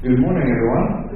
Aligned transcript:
Good 0.00 0.16
morning, 0.16 0.48
everyone. 0.48 1.12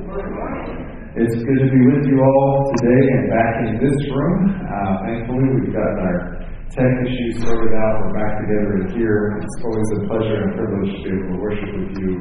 It's 1.17 1.33
good 1.41 1.57
to 1.57 1.69
be 1.73 1.81
with 1.89 2.05
you 2.05 2.21
all 2.21 2.71
today 2.77 3.01
and 3.17 3.31
back 3.33 3.55
in 3.65 3.81
this 3.81 3.97
room. 4.13 4.61
Uh, 4.61 5.09
thankfully, 5.09 5.49
we've 5.57 5.73
got 5.73 5.97
our 5.97 6.37
tech 6.69 6.93
issues 7.01 7.41
sorted 7.41 7.73
out. 7.73 8.05
We're 8.05 8.13
back 8.13 8.45
together 8.45 8.93
here. 8.93 9.41
It's 9.41 9.57
always 9.65 9.89
a 9.89 10.01
pleasure 10.05 10.37
and 10.37 10.53
privilege 10.53 10.93
to 10.93 11.01
be 11.01 11.17
able 11.17 11.33
to 11.33 11.41
worship 11.41 11.71
with 11.81 11.97
you 11.97 12.13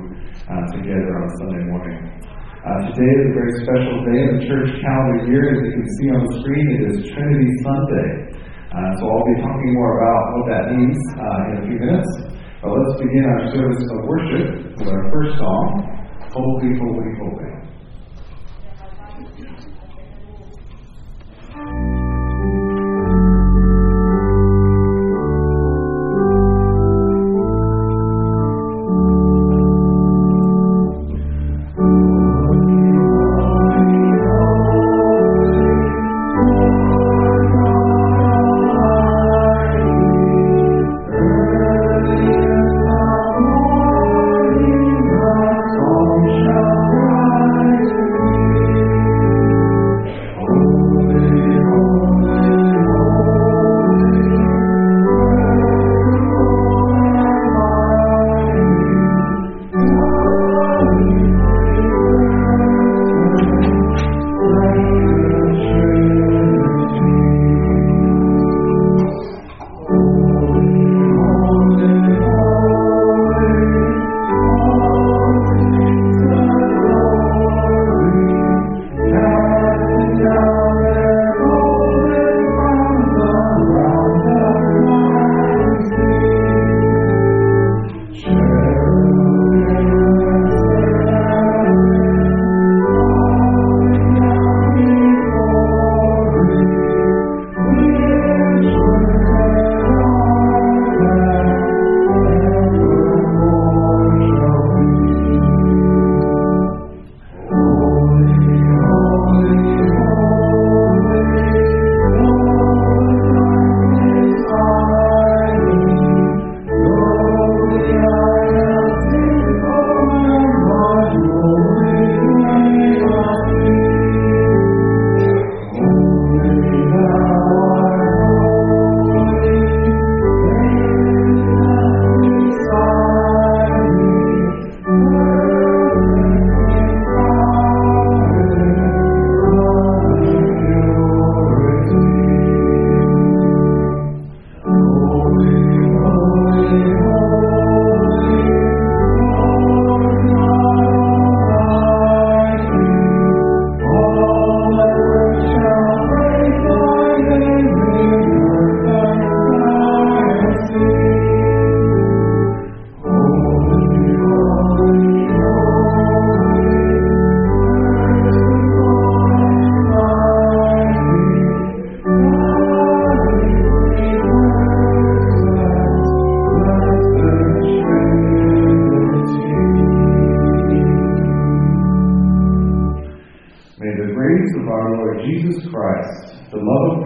uh, 0.47 0.63
together 0.71 1.19
on 1.19 1.27
Sunday 1.35 1.67
morning. 1.67 1.99
Uh, 2.63 2.79
today 2.95 3.11
is 3.19 3.27
a 3.27 3.33
very 3.35 3.53
special 3.59 3.95
day 4.07 4.19
in 4.23 4.39
the 4.39 4.43
church 4.47 4.71
calendar 4.79 5.27
year. 5.27 5.51
As 5.51 5.67
you 5.67 5.71
can 5.75 5.87
see 5.99 6.07
on 6.15 6.23
the 6.23 6.31
screen, 6.39 6.65
it 6.71 6.81
is 6.95 7.11
Trinity 7.11 7.51
Sunday. 7.59 8.09
Uh, 8.71 8.87
so 8.95 9.03
I'll 9.03 9.27
be 9.27 9.35
talking 9.43 9.71
more 9.75 9.91
about 9.99 10.23
what 10.31 10.45
that 10.47 10.63
means 10.71 10.95
uh, 11.11 11.43
in 11.43 11.53
a 11.59 11.61
few 11.67 11.75
minutes. 11.83 12.07
But 12.63 12.71
let's 12.71 13.03
begin 13.03 13.27
our 13.27 13.51
service 13.51 13.83
of 13.83 14.07
worship 14.07 14.79
with 14.79 14.87
our 14.87 15.03
first 15.11 15.35
song, 15.43 15.67
Holy, 16.31 16.71
Holy, 16.79 17.11
Holy. 17.19 17.62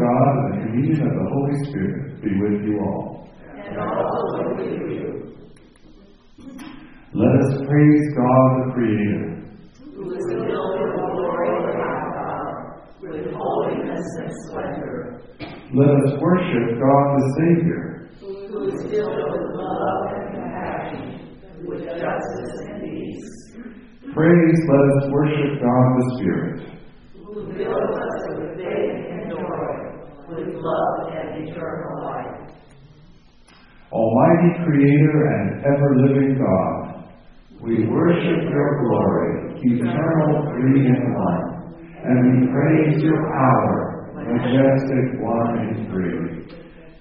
God, 0.08 0.32
and 0.38 0.54
the 0.54 0.66
communion 0.66 1.08
of 1.08 1.14
the 1.20 1.28
Holy 1.36 1.56
Spirit 1.68 2.22
be 2.22 2.32
with 2.40 2.64
you 2.66 2.80
all. 2.80 3.28
And 3.44 3.78
also 3.78 4.56
with 4.56 4.72
you, 4.92 5.36
Let 7.14 7.34
us 7.44 7.52
praise 7.68 8.04
God 8.16 8.48
the 8.58 8.72
Creator. 8.74 9.24
who 9.96 10.12
is 10.16 10.24
filled 10.30 10.74
with 10.80 10.92
the 10.96 11.08
glory 11.12 11.50
of 11.50 11.76
our 11.76 12.06
God, 12.16 12.54
with 13.02 13.34
holiness 13.34 14.06
and 14.22 14.32
splendor, 14.48 15.22
Let 15.74 15.90
us 15.90 16.22
worship 16.22 16.80
God 16.80 17.06
the 17.18 17.24
Savior. 17.40 18.10
who 18.20 18.68
is 18.68 18.78
filled 18.90 19.18
with 19.18 19.46
love 19.56 20.04
and 20.16 20.26
compassion, 20.36 21.04
with 21.68 21.84
justice 21.84 22.54
and 22.70 22.82
peace, 22.82 23.30
Praise, 24.14 24.60
let 24.70 24.84
us 24.98 25.12
worship 25.12 25.52
God 25.62 25.88
the 25.98 26.06
Spirit. 26.16 26.60
who 27.26 27.54
fills 27.54 27.92
us 28.06 28.16
with 28.38 28.56
faith 28.58 28.98
and 29.12 29.30
joy, 29.32 29.74
with 30.38 30.54
love 30.54 31.10
and 31.12 31.50
eternal 31.50 32.04
life. 32.04 32.48
Almighty 33.92 34.52
Creator 34.66 35.24
and 35.34 35.66
ever 35.66 35.90
living 36.06 36.38
God, 36.38 37.10
we 37.62 37.88
worship 37.88 38.44
your 38.50 38.70
glory, 38.84 39.58
eternal, 39.64 40.52
three 40.54 40.86
in 40.86 41.14
one, 41.16 41.74
and 42.04 42.16
we 42.22 42.54
praise 42.54 43.02
your 43.02 43.18
power, 43.34 44.14
majestic 44.14 45.20
one 45.22 45.58
in 45.66 45.90
three. 45.90 46.28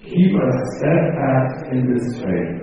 Keep 0.01 0.31
us 0.41 0.57
steadfast 0.79 1.71
in 1.71 1.93
this 1.93 2.07
faith, 2.23 2.57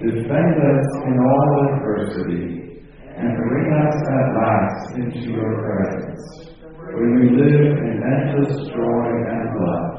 defend 0.00 0.54
us 0.56 0.86
in 1.04 1.18
all 1.18 1.74
adversity, 1.74 2.86
and 3.16 3.36
bring 3.36 3.68
us 3.74 3.96
at 4.08 4.26
last 4.38 4.96
into 4.96 5.32
your 5.32 5.50
presence, 5.60 6.54
where 6.72 7.10
we 7.18 7.30
live 7.30 7.76
in 7.76 8.02
endless 8.14 8.68
joy 8.68 9.08
and 9.28 9.48
love. 9.60 9.95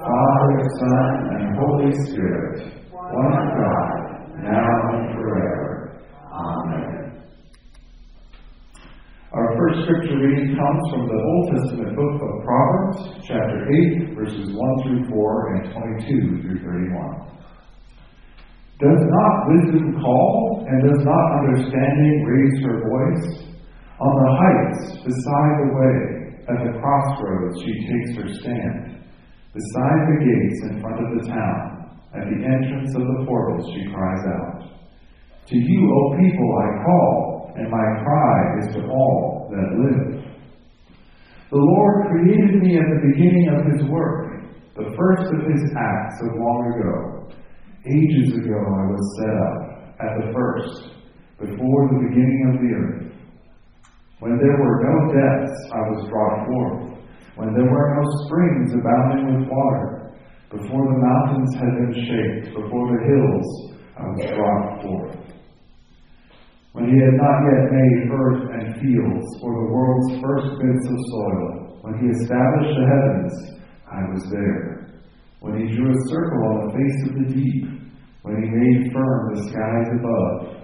Father, 0.00 0.64
Son, 0.80 1.12
and 1.36 1.58
Holy 1.60 1.92
Spirit, 2.08 2.72
one 2.90 3.48
God, 3.52 3.92
now 4.40 4.72
and 4.96 5.12
forever. 5.12 6.00
Amen. 6.32 7.20
Our 9.32 9.48
first 9.58 9.84
scripture 9.84 10.16
reading 10.16 10.56
comes 10.56 10.82
from 10.88 11.04
the 11.04 11.20
Old 11.20 11.44
Testament 11.52 11.96
book 11.96 12.16
of 12.16 12.32
Proverbs, 12.48 13.28
chapter 13.28 13.68
8, 14.08 14.16
verses 14.16 14.48
1 14.48 14.82
through 14.84 15.04
4 15.12 15.54
and 15.54 15.72
22 15.72 16.48
through 16.48 16.60
31. 16.64 17.36
Does 18.80 19.02
not 19.04 19.34
wisdom 19.52 20.00
call, 20.00 20.64
and 20.66 20.80
does 20.80 21.04
not 21.04 21.26
understanding 21.44 22.24
raise 22.24 22.64
her 22.64 22.80
voice? 22.88 23.52
On 24.00 24.12
the 24.16 24.32
heights, 24.32 24.96
beside 25.04 25.54
the 25.60 25.70
way, 25.76 25.96
at 26.48 26.72
the 26.72 26.80
crossroads, 26.80 27.60
she 27.60 27.72
takes 27.84 28.16
her 28.16 28.28
stand. 28.40 28.99
Beside 29.52 30.02
the 30.06 30.18
gates 30.22 30.58
in 30.70 30.80
front 30.80 31.02
of 31.02 31.10
the 31.18 31.26
town, 31.26 31.90
at 32.14 32.22
the 32.22 32.38
entrance 32.38 32.94
of 32.94 33.02
the 33.02 33.24
portals, 33.26 33.66
she 33.74 33.90
cries 33.90 34.24
out. 34.38 34.62
To 35.46 35.56
you, 35.56 35.80
O 35.90 36.16
people, 36.18 36.50
I 36.54 36.84
call, 36.86 37.52
and 37.56 37.68
my 37.68 37.86
cry 38.04 38.38
is 38.62 38.74
to 38.76 38.86
all 38.86 39.50
that 39.50 39.74
live. 39.74 40.22
The 41.50 41.58
Lord 41.58 42.06
created 42.06 42.62
me 42.62 42.78
at 42.78 42.86
the 42.94 43.08
beginning 43.10 43.50
of 43.50 43.66
his 43.74 43.90
work, 43.90 44.38
the 44.76 44.94
first 44.96 45.34
of 45.34 45.42
his 45.50 45.62
acts 45.74 46.22
of 46.22 46.38
long 46.38 46.62
ago. 46.78 47.34
Ages 47.90 48.38
ago 48.38 48.54
I 48.54 48.86
was 48.86 49.18
set 49.18 49.34
up, 49.34 49.96
at 49.98 50.12
the 50.20 50.32
first, 50.32 50.94
before 51.40 51.88
the 51.90 52.06
beginning 52.06 52.54
of 52.54 52.60
the 52.62 52.70
earth. 52.70 53.12
When 54.20 54.38
there 54.38 54.58
were 54.62 54.78
no 54.78 55.10
depths, 55.10 55.58
I 55.74 55.80
was 55.90 56.08
brought 56.08 56.46
forth 56.46 56.89
when 57.40 57.54
there 57.56 57.64
were 57.64 57.96
no 57.96 58.04
springs 58.26 58.68
abounding 58.76 59.24
with 59.32 59.48
water, 59.48 60.12
before 60.52 60.92
the 60.92 61.00
mountains 61.00 61.56
had 61.56 61.72
been 61.72 61.94
shaped, 61.96 62.52
before 62.52 62.84
the 62.92 63.00
hills 63.08 63.48
I 63.96 64.36
brought 64.36 64.82
forth. 64.84 65.16
When 66.72 66.84
he 66.84 67.00
had 67.00 67.16
not 67.16 67.40
yet 67.48 67.72
made 67.72 68.12
earth 68.12 68.44
and 68.44 68.76
fields, 68.76 69.28
or 69.40 69.56
the 69.56 69.72
world's 69.72 70.20
first 70.20 70.52
bits 70.60 70.84
of 70.84 70.98
soil, 71.08 71.80
when 71.80 71.96
he 71.96 72.12
established 72.12 72.76
the 72.76 72.86
heavens, 72.92 73.32
I 73.88 74.00
was 74.12 74.22
there. 74.28 75.00
When 75.40 75.56
he 75.56 75.74
drew 75.74 75.96
a 75.96 76.08
circle 76.12 76.44
on 76.44 76.68
the 76.68 76.72
face 76.76 77.00
of 77.08 77.12
the 77.24 77.34
deep, 77.40 77.64
when 78.20 78.36
he 78.36 78.52
made 78.52 78.92
firm 78.92 79.32
the 79.32 79.48
skies 79.48 79.88
above, 79.96 80.60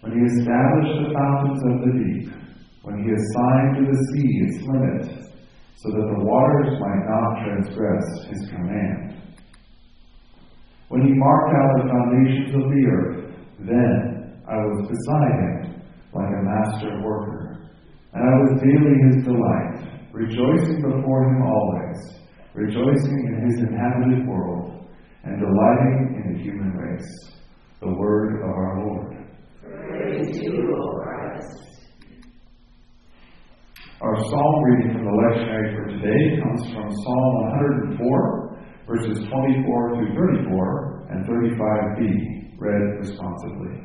when 0.00 0.12
he 0.16 0.24
established 0.40 1.04
the 1.04 1.12
fountains 1.12 1.60
of 1.68 1.76
the 1.84 1.92
deep, 2.00 2.32
when 2.80 3.04
he 3.04 3.12
assigned 3.12 3.76
to 3.76 3.92
the 3.92 4.00
sea 4.08 4.32
its 4.40 4.64
limit, 4.64 5.24
so 5.76 5.90
that 5.90 6.06
the 6.16 6.24
waters 6.24 6.78
might 6.80 7.04
not 7.08 7.44
transgress 7.44 8.04
his 8.30 8.48
command. 8.50 9.22
When 10.88 11.02
he 11.02 11.12
marked 11.14 11.54
out 11.56 11.82
the 11.82 11.88
foundations 11.88 12.54
of 12.54 12.70
the 12.70 12.82
earth, 12.86 13.34
then 13.58 14.42
I 14.48 14.56
was 14.56 14.88
beside 14.88 15.34
him 15.40 15.82
like 16.12 16.30
a 16.30 16.42
master 16.44 17.02
worker, 17.02 17.70
and 18.12 18.22
I 18.22 18.34
was 18.38 18.60
daily 18.62 18.94
his 19.10 19.24
delight, 19.24 20.12
rejoicing 20.12 20.80
before 20.82 21.24
him 21.28 21.42
always, 21.42 21.98
rejoicing 22.54 23.26
in 23.26 23.50
his 23.50 23.60
inhabited 23.60 24.28
world, 24.28 24.86
and 25.24 25.40
delighting 25.40 26.22
in 26.22 26.34
the 26.34 26.42
human 26.42 26.72
race. 26.76 27.32
The 27.80 27.92
word 27.92 28.42
of 28.42 28.50
our 28.50 28.86
Lord. 28.86 29.16
Praise 29.62 30.38
you, 30.40 30.74
O 30.76 31.02
Christ. 31.02 31.64
Our 34.04 34.20
psalm 34.20 34.62
reading 34.68 34.92
from 34.92 35.04
the 35.08 35.16
lectionary 35.16 35.72
for 35.72 35.88
today 35.88 36.36
comes 36.36 36.60
from 36.76 36.92
Psalm 36.92 37.96
104, 37.96 38.84
verses 38.84 39.16
24 39.32 39.96
through 39.96 40.12
34 40.44 41.08
and 41.08 41.24
35b, 41.24 42.52
read 42.60 43.00
responsively. 43.00 43.80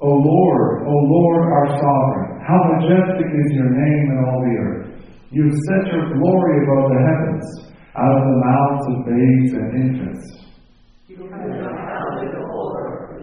O 0.00 0.08
Lord, 0.08 0.88
O 0.88 0.94
Lord 1.04 1.52
our 1.52 1.68
sovereign, 1.76 2.40
how 2.48 2.56
majestic 2.80 3.28
is 3.44 3.52
your 3.52 3.68
name 3.68 4.04
in 4.08 4.24
all 4.24 4.40
the 4.40 4.56
earth. 4.56 5.04
You 5.30 5.52
have 5.52 5.58
set 5.68 5.92
your 5.92 6.08
glory 6.16 6.64
above 6.64 6.96
the 6.96 7.00
heavens, 7.12 7.44
out 7.92 8.16
of 8.16 8.24
the 8.24 8.40
mouths 8.40 8.84
of 8.88 8.96
babes 9.04 9.52
and 9.52 9.68
infants. 9.84 10.48
You 11.08 11.28
have 11.28 11.44
the 11.44 12.40
whole 12.48 12.72
earth 12.80 13.20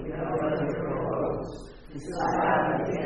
rose, 0.78 1.74
beside 1.90 2.86
the 2.86 2.99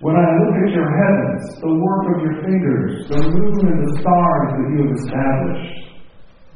When 0.00 0.14
I 0.14 0.26
look 0.38 0.54
at 0.62 0.70
your 0.70 0.86
heavens, 0.94 1.58
the 1.58 1.74
work 1.74 2.04
of 2.14 2.22
your 2.22 2.36
fingers, 2.46 3.08
the 3.10 3.18
moon 3.18 3.66
and 3.66 3.80
the 3.82 3.92
stars 3.98 4.48
that 4.54 4.66
you 4.70 4.78
have 4.86 4.94
established, 4.94 5.74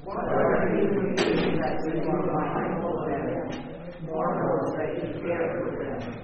What 0.05 0.23
are 0.31 0.71
human 0.79 1.11
beings 1.19 1.59
that 1.59 1.75
you 1.83 2.07
are 2.07 2.23
mindful 2.23 3.03
of 3.03 3.11
them, 3.11 4.07
mortals 4.07 4.79
that 4.79 4.95
you 4.95 5.27
care 5.27 5.59
for 5.59 5.75
them? 5.75 6.23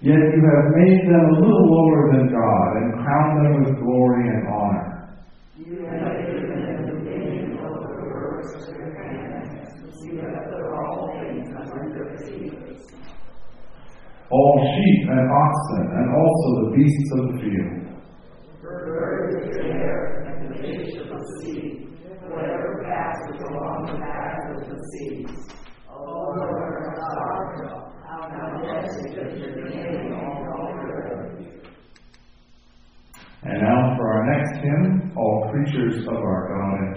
yet 0.00 0.22
you 0.22 0.42
have 0.46 0.66
made 0.70 1.02
them 1.10 1.24
a 1.26 1.34
little 1.34 1.66
lower 1.66 2.12
than 2.14 2.30
God 2.30 2.70
and 2.78 2.94
crowned 3.02 3.36
them 3.42 3.64
with 3.64 3.82
glory 3.82 4.28
and 4.28 4.46
honor. 4.46 5.18
You 5.58 5.82
have 5.82 6.14
given 6.30 6.62
them 6.62 6.86
dominion 6.86 7.58
over 7.58 7.90
the 7.90 8.06
works 8.06 8.54
of 8.54 8.76
your 8.76 8.94
hands. 8.94 9.82
You 10.04 10.20
have 10.20 10.46
put 10.46 10.62
all 10.78 11.10
things 11.18 11.48
under 11.58 11.90
their 11.90 12.18
feet. 12.22 12.54
All 14.30 14.58
sheep 14.58 15.08
and 15.08 15.30
oxen, 15.30 15.84
and 15.96 16.06
also 16.14 16.48
the 16.64 16.76
beasts 16.76 17.12
of 17.12 17.20
the 17.28 17.34
field, 17.40 17.86
birds 18.60 19.36
of 19.36 19.52
the 19.54 19.68
air 19.68 20.24
and 20.26 20.50
the 20.50 20.58
fish 20.58 20.94
of 21.00 21.08
the 21.08 21.22
sea, 21.40 21.86
whatever 22.28 22.82
passes 22.84 23.40
along 23.50 23.86
the 23.86 23.98
path 23.98 24.56
of 24.56 24.68
the 24.68 24.78
seas. 24.92 25.46
Lord 25.88 26.38
our 26.38 26.86
how 28.04 28.58
majestic 28.58 29.12
is 29.12 29.38
your 29.38 29.68
name. 29.68 30.16
And 33.48 33.62
now 33.62 33.94
for 33.96 34.08
our 34.10 34.26
next 34.26 34.60
hymn, 34.60 35.12
All 35.16 35.48
Creatures 35.52 36.02
of 36.08 36.14
Our 36.14 36.48
God 36.50 36.95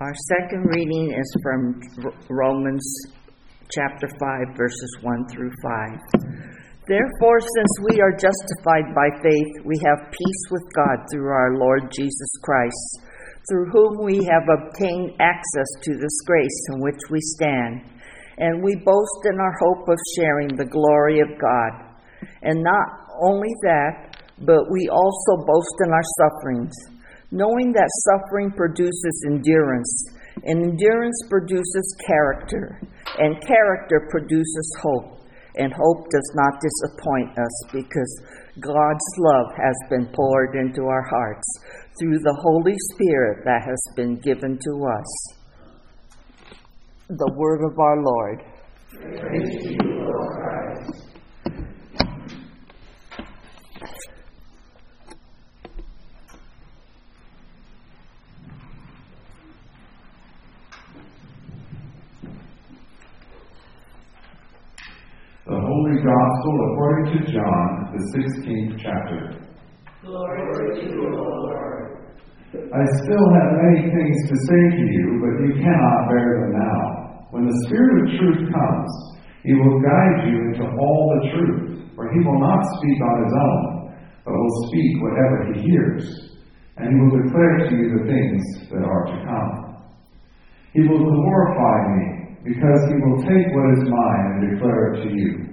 Our 0.00 0.14
second 0.32 0.64
reading 0.72 1.12
is 1.12 1.36
from 1.42 1.78
Romans 2.30 2.80
chapter 3.68 4.08
5, 4.08 4.56
verses 4.56 4.96
1 5.02 5.28
through 5.28 5.52
5. 5.62 6.24
Therefore, 6.88 7.38
since 7.38 7.72
we 7.84 8.00
are 8.00 8.16
justified 8.16 8.94
by 8.96 9.12
faith, 9.22 9.52
we 9.62 9.76
have 9.84 10.10
peace 10.10 10.44
with 10.50 10.62
God 10.74 11.04
through 11.12 11.28
our 11.28 11.58
Lord 11.58 11.92
Jesus 11.92 12.32
Christ, 12.42 13.00
through 13.46 13.66
whom 13.72 14.02
we 14.02 14.24
have 14.24 14.48
obtained 14.48 15.20
access 15.20 15.68
to 15.82 15.92
this 16.00 16.16
grace 16.24 16.60
in 16.72 16.80
which 16.80 17.00
we 17.10 17.20
stand, 17.36 17.82
and 18.38 18.64
we 18.64 18.76
boast 18.76 19.20
in 19.30 19.38
our 19.38 19.54
hope 19.60 19.86
of 19.86 19.98
sharing 20.16 20.56
the 20.56 20.64
glory 20.64 21.20
of 21.20 21.28
God. 21.38 21.72
And 22.40 22.62
not 22.62 22.88
only 23.20 23.52
that, 23.64 24.16
but 24.38 24.64
we 24.72 24.88
also 24.88 25.44
boast 25.44 25.76
in 25.84 25.92
our 25.92 26.08
sufferings 26.16 26.99
knowing 27.30 27.72
that 27.72 27.88
suffering 28.06 28.50
produces 28.50 29.24
endurance, 29.26 29.92
and 30.44 30.72
endurance 30.72 31.20
produces 31.28 31.96
character, 32.06 32.80
and 33.18 33.40
character 33.40 34.08
produces 34.10 34.76
hope. 34.82 35.16
And 35.56 35.72
hope 35.72 36.06
does 36.10 36.32
not 36.36 36.60
disappoint 36.62 37.36
us 37.36 37.64
because 37.72 38.22
God's 38.60 39.08
love 39.18 39.46
has 39.56 39.74
been 39.90 40.06
poured 40.14 40.54
into 40.54 40.84
our 40.84 41.02
hearts 41.02 41.46
through 41.98 42.20
the 42.20 42.38
Holy 42.40 42.76
Spirit 42.94 43.44
that 43.44 43.62
has 43.66 43.82
been 43.96 44.14
given 44.20 44.56
to 44.56 44.86
us. 44.86 45.34
The 47.08 47.32
word 47.36 47.64
of 47.64 47.78
our 47.80 48.00
Lord. 48.00 48.44
You, 48.92 49.76
Lord 49.82 50.39
The 66.00 66.08
Gospel 66.08 66.54
according 66.72 67.12
to 67.12 67.18
John, 67.28 67.92
the 67.92 68.00
16th 68.16 68.72
chapter. 68.80 69.36
Glory 70.00 70.80
to 70.80 70.88
you, 70.88 71.12
Lord. 71.12 72.08
I 72.56 72.82
still 73.04 73.26
have 73.36 73.60
many 73.60 73.92
things 73.92 74.16
to 74.32 74.36
say 74.48 74.62
to 74.80 74.84
you, 74.96 75.20
but 75.20 75.44
you 75.44 75.60
cannot 75.60 76.08
bear 76.08 76.24
them 76.40 76.52
now. 76.56 76.80
When 77.36 77.44
the 77.44 77.52
Spirit 77.66 78.00
of 78.00 78.16
truth 78.16 78.48
comes, 78.48 78.90
he 79.44 79.52
will 79.52 79.76
guide 79.84 80.24
you 80.24 80.40
into 80.48 80.64
all 80.72 81.20
the 81.20 81.36
truth, 81.36 81.92
for 81.94 82.08
he 82.08 82.24
will 82.24 82.40
not 82.40 82.64
speak 82.80 82.96
on 83.04 83.16
his 83.20 83.34
own, 83.36 83.92
but 84.24 84.32
will 84.32 84.56
speak 84.72 85.02
whatever 85.04 85.52
he 85.52 85.68
hears, 85.68 86.32
and 86.78 86.88
he 86.88 86.96
will 86.96 87.28
declare 87.28 87.68
to 87.68 87.76
you 87.76 87.86
the 88.00 88.08
things 88.08 88.70
that 88.72 88.80
are 88.88 89.04
to 89.04 89.16
come. 89.28 89.84
He 90.72 90.80
will 90.80 91.04
glorify 91.04 91.76
me 91.92 92.40
because 92.40 92.88
he 92.88 92.96
will 93.04 93.20
take 93.20 93.52
what 93.52 93.68
is 93.76 93.84
mine 93.84 94.24
and 94.32 94.56
declare 94.56 94.94
it 94.94 95.04
to 95.04 95.10
you. 95.12 95.49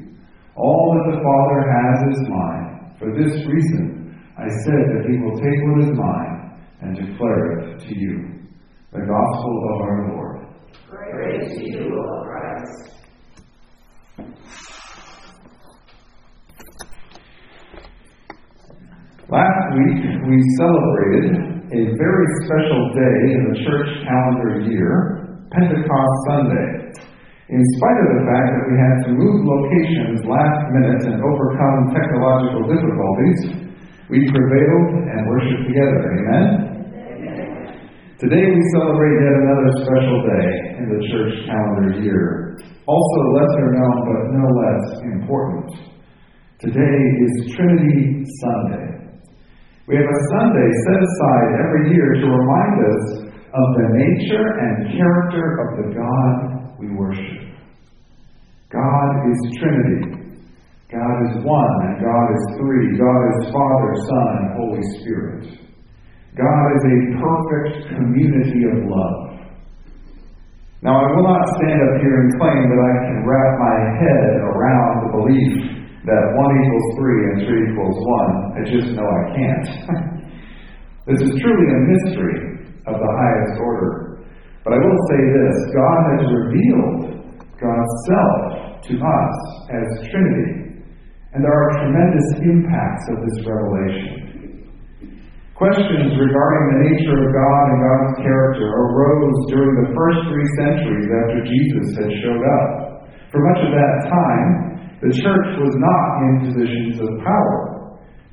All 0.57 0.97
that 0.97 1.05
the 1.13 1.21
Father 1.21 1.61
has 1.69 2.17
is 2.17 2.29
mine. 2.29 2.95
For 2.97 3.13
this 3.13 3.45
reason, 3.45 4.17
I 4.37 4.49
said 4.65 4.83
that 4.89 5.05
he 5.07 5.21
will 5.21 5.37
take 5.37 5.59
what 5.69 5.85
is 5.85 5.93
mine 5.93 6.57
and 6.81 6.95
declare 6.95 7.59
it 7.59 7.79
to 7.79 7.93
you. 7.95 8.41
The 8.91 9.05
Gospel 9.05 9.53
of 9.69 9.81
our 9.81 10.09
Lord. 10.09 10.47
Praise 10.89 11.57
to 11.57 11.63
you, 11.63 11.93
O 11.93 12.23
Christ. 12.23 12.97
Last 19.29 19.77
week, 19.77 20.01
we 20.25 20.41
celebrated 20.57 21.35
a 21.69 21.81
very 21.99 22.27
special 22.45 22.81
day 22.95 23.17
in 23.35 23.41
the 23.51 23.59
church 23.63 24.07
calendar 24.07 24.71
year, 24.71 25.45
Pentecost 25.51 26.17
Sunday. 26.29 26.86
In 27.47 27.63
spite 27.79 27.99
of 28.03 28.09
the 28.11 28.23
fact 28.27 28.47
that 28.59 28.65
we 28.67 28.75
had 28.75 28.95
to 29.07 29.11
move 29.15 29.39
locations 29.39 30.19
last 30.27 30.67
minute 30.75 30.99
and 31.07 31.23
overcome 31.23 31.95
technological 31.95 32.67
difficulties, 32.67 33.39
we 34.11 34.19
prevailed 34.27 35.07
and 35.07 35.31
worshiped 35.31 35.63
together. 35.63 36.11
Amen? 36.11 36.45
Today 38.19 38.51
we 38.51 38.61
celebrate 38.75 39.15
yet 39.23 39.35
another 39.47 39.71
special 39.79 40.17
day 40.27 40.49
in 40.75 40.85
the 40.91 40.99
church 41.07 41.47
calendar 41.47 42.03
year. 42.03 42.59
Also 42.83 43.19
lesser 43.39 43.79
known 43.79 43.95
but 44.03 44.21
no 44.35 44.43
less 44.43 44.83
important. 45.07 45.71
Today 46.59 46.99
is 46.99 47.55
Trinity 47.55 48.27
Sunday. 48.43 49.07
We 49.87 49.95
have 49.95 50.03
a 50.03 50.21
Sunday 50.35 50.67
set 50.83 50.99
aside 50.99 51.49
every 51.63 51.95
year 51.95 52.11
to 52.11 52.27
remind 52.27 52.75
us 52.91 53.03
of 53.31 53.67
the 53.79 53.87
nature 54.03 54.47
and 54.51 54.91
character 54.99 55.45
of 55.63 55.67
the 55.79 55.87
God 55.95 56.57
we 56.79 56.93
worship. 56.93 57.36
God 59.07 59.23
is 59.31 59.39
Trinity. 59.55 60.03
God 60.91 61.15
is 61.31 61.33
one 61.43 61.75
and 61.87 61.95
God 62.03 62.27
is 62.35 62.43
three. 62.59 62.99
God 62.99 63.21
is 63.31 63.37
Father, 63.55 63.91
Son, 64.03 64.31
and 64.35 64.49
Holy 64.59 64.83
Spirit. 64.99 65.43
God 66.35 66.65
is 66.75 66.83
a 66.91 66.97
perfect 67.23 67.87
community 67.87 68.67
of 68.67 68.83
love. 68.83 69.47
Now, 70.83 70.99
I 70.99 71.07
will 71.15 71.23
not 71.23 71.43
stand 71.55 71.79
up 71.87 71.95
here 72.03 72.19
and 72.19 72.29
claim 72.35 72.61
that 72.67 72.81
I 72.83 72.93
can 73.07 73.17
wrap 73.23 73.51
my 73.63 73.77
head 73.95 74.31
around 74.43 74.93
the 74.99 75.11
belief 75.23 75.55
that 76.03 76.23
1 76.35 76.63
equals 76.63 76.87
3 76.99 77.31
and 77.31 77.37
3 77.47 77.71
equals 77.71 77.97
1. 78.03 78.59
I 78.59 78.61
just 78.67 78.89
know 78.91 79.07
I 79.07 79.23
can't. 79.39 79.67
this 81.07 81.19
is 81.23 81.31
truly 81.39 81.67
a 81.71 81.79
mystery 81.95 82.39
of 82.91 82.95
the 82.99 83.11
highest 83.23 83.55
order. 83.59 84.27
But 84.63 84.73
I 84.75 84.79
will 84.83 85.01
say 85.09 85.19
this 85.31 85.55
God 85.73 85.99
has 86.11 86.23
revealed 86.27 86.99
God's 87.55 87.95
self 88.11 88.66
to 88.85 88.93
us 89.01 89.35
as 89.73 89.87
Trinity, 90.11 90.83
and 91.33 91.41
there 91.41 91.53
are 91.53 91.69
tremendous 91.81 92.27
impacts 92.43 93.05
of 93.09 93.17
this 93.25 93.37
revelation. 93.47 94.27
Questions 95.57 96.13
regarding 96.13 96.65
the 96.69 96.81
nature 96.85 97.17
of 97.17 97.33
God 97.33 97.63
and 97.73 97.79
God's 97.81 98.13
character 98.21 98.67
arose 98.69 99.39
during 99.49 99.73
the 99.81 99.89
first 99.89 100.19
three 100.29 100.49
centuries 100.61 101.09
after 101.09 101.39
Jesus 101.49 101.87
had 101.97 102.11
showed 102.21 102.45
up. 102.45 102.69
For 103.33 103.41
much 103.41 103.65
of 103.65 103.71
that 103.73 103.93
time, 104.05 104.49
the 105.01 105.13
church 105.17 105.49
was 105.57 105.73
not 105.81 106.05
in 106.29 106.33
positions 106.45 107.01
of 107.01 107.09
power. 107.25 107.77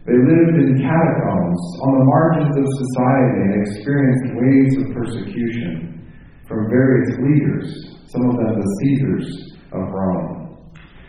They 0.04 0.20
lived 0.20 0.56
in 0.68 0.84
catacombs 0.84 1.60
on 1.80 1.92
the 1.96 2.08
margins 2.12 2.56
of 2.60 2.66
society 2.68 3.40
and 3.40 3.52
experienced 3.56 4.28
waves 4.36 4.74
of 4.84 4.86
persecution 4.92 6.04
from 6.44 6.68
various 6.68 7.16
leaders, 7.24 7.68
some 8.12 8.28
of 8.28 8.36
them 8.36 8.60
the 8.60 8.68
Caesars 8.84 9.28
of 9.72 9.80
Rome. 9.88 10.33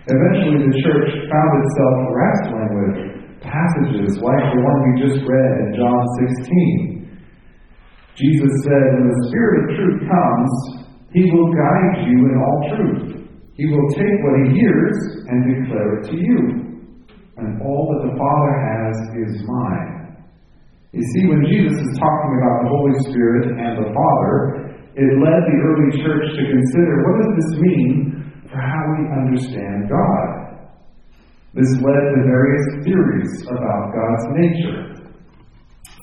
Eventually, 0.05 0.69
the 0.69 0.75
church 0.85 1.09
found 1.29 1.51
itself 1.65 1.95
wrestling 2.13 2.69
with 2.77 2.95
passages 3.41 4.21
like 4.21 4.45
the 4.53 4.62
one 4.62 4.77
we 4.85 4.91
just 5.01 5.19
read 5.25 5.51
in 5.65 5.69
John 5.81 6.01
16. 6.45 7.09
Jesus 8.13 8.53
said, 8.63 8.83
When 8.95 9.09
the 9.09 9.19
Spirit 9.29 9.55
of 9.59 9.65
truth 9.75 10.00
comes, 10.05 10.51
he 11.09 11.25
will 11.31 11.50
guide 11.53 12.05
you 12.05 12.17
in 12.29 12.35
all 12.38 12.59
truth. 12.77 13.27
He 13.57 13.65
will 13.65 13.89
take 13.97 14.15
what 14.21 14.35
he 14.45 14.59
hears 14.59 14.97
and 15.27 15.38
declare 15.41 16.00
it 16.00 16.09
to 16.12 16.17
you 16.17 16.65
and 17.38 17.62
all 17.62 17.91
that 17.91 18.07
the 18.07 18.13
Father 18.15 18.53
has 18.63 18.95
is 19.27 19.43
mine. 19.43 20.15
You 20.95 21.03
see, 21.12 21.27
when 21.27 21.43
Jesus 21.43 21.75
is 21.75 21.93
talking 22.00 22.33
about 22.39 22.55
the 22.63 22.71
Holy 22.71 22.95
Spirit 23.12 23.51
and 23.59 23.74
the 23.83 23.91
Father, 23.91 24.35
it 24.95 25.09
led 25.19 25.41
the 25.43 25.57
early 25.59 25.91
church 26.00 26.25
to 26.31 26.43
consider 26.47 26.93
what 27.03 27.15
does 27.19 27.33
this 27.35 27.51
mean 27.59 27.91
for 28.49 28.59
how 28.61 28.81
we 28.97 29.03
understand 29.11 29.89
God? 29.89 30.27
This 31.55 31.71
led 31.79 32.03
to 32.13 32.19
various 32.27 32.67
theories 32.83 33.31
about 33.47 33.95
God's 33.95 34.25
nature. 34.35 34.79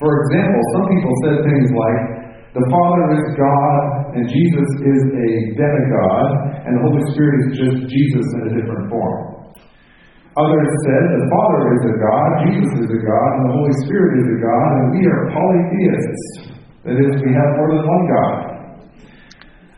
For 0.00 0.10
example, 0.24 0.60
some 0.74 0.86
people 0.90 1.12
said 1.22 1.36
things 1.44 1.68
like, 1.76 2.00
the 2.52 2.68
Father 2.68 3.04
is 3.16 3.26
God, 3.32 4.12
and 4.12 4.28
Jesus 4.28 4.68
is 4.84 5.00
a 5.08 5.30
demigod, 5.56 6.28
and 6.68 6.76
the 6.76 6.84
Holy 6.84 7.04
Spirit 7.16 7.48
is 7.48 7.48
just 7.56 7.76
Jesus 7.88 8.26
in 8.36 8.40
a 8.44 8.50
different 8.60 8.92
form. 8.92 9.32
Others 10.36 10.70
said 10.84 11.02
the 11.16 11.28
Father 11.32 11.60
is 11.76 11.82
a 11.92 11.94
God, 11.96 12.28
Jesus 12.48 12.72
is 12.76 12.90
a 12.92 13.00
God, 13.04 13.30
and 13.36 13.42
the 13.48 13.54
Holy 13.56 13.76
Spirit 13.88 14.12
is 14.20 14.28
a 14.36 14.38
God, 14.44 14.68
and 14.80 14.86
we 14.96 15.02
are 15.08 15.20
polytheists. 15.32 16.24
That 16.84 16.96
is, 17.00 17.12
we 17.24 17.32
have 17.32 17.56
more 17.56 17.72
than 17.72 17.84
one 17.88 18.04
God. 18.08 18.51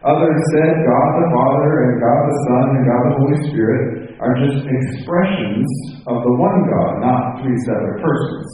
Others 0.05 0.37
said 0.53 0.85
God 0.85 1.09
the 1.17 1.29
Father 1.33 1.71
and 1.89 1.93
God 1.97 2.21
the 2.29 2.37
Son 2.45 2.65
and 2.77 2.85
God 2.85 3.03
the 3.09 3.17
Holy 3.25 3.39
Spirit 3.49 3.85
are 4.21 4.37
just 4.37 4.61
expressions 4.69 5.65
of 6.05 6.21
the 6.21 6.35
one 6.37 6.61
God, 6.69 6.93
not 7.01 7.41
three 7.41 7.57
separate 7.65 8.05
persons. 8.05 8.51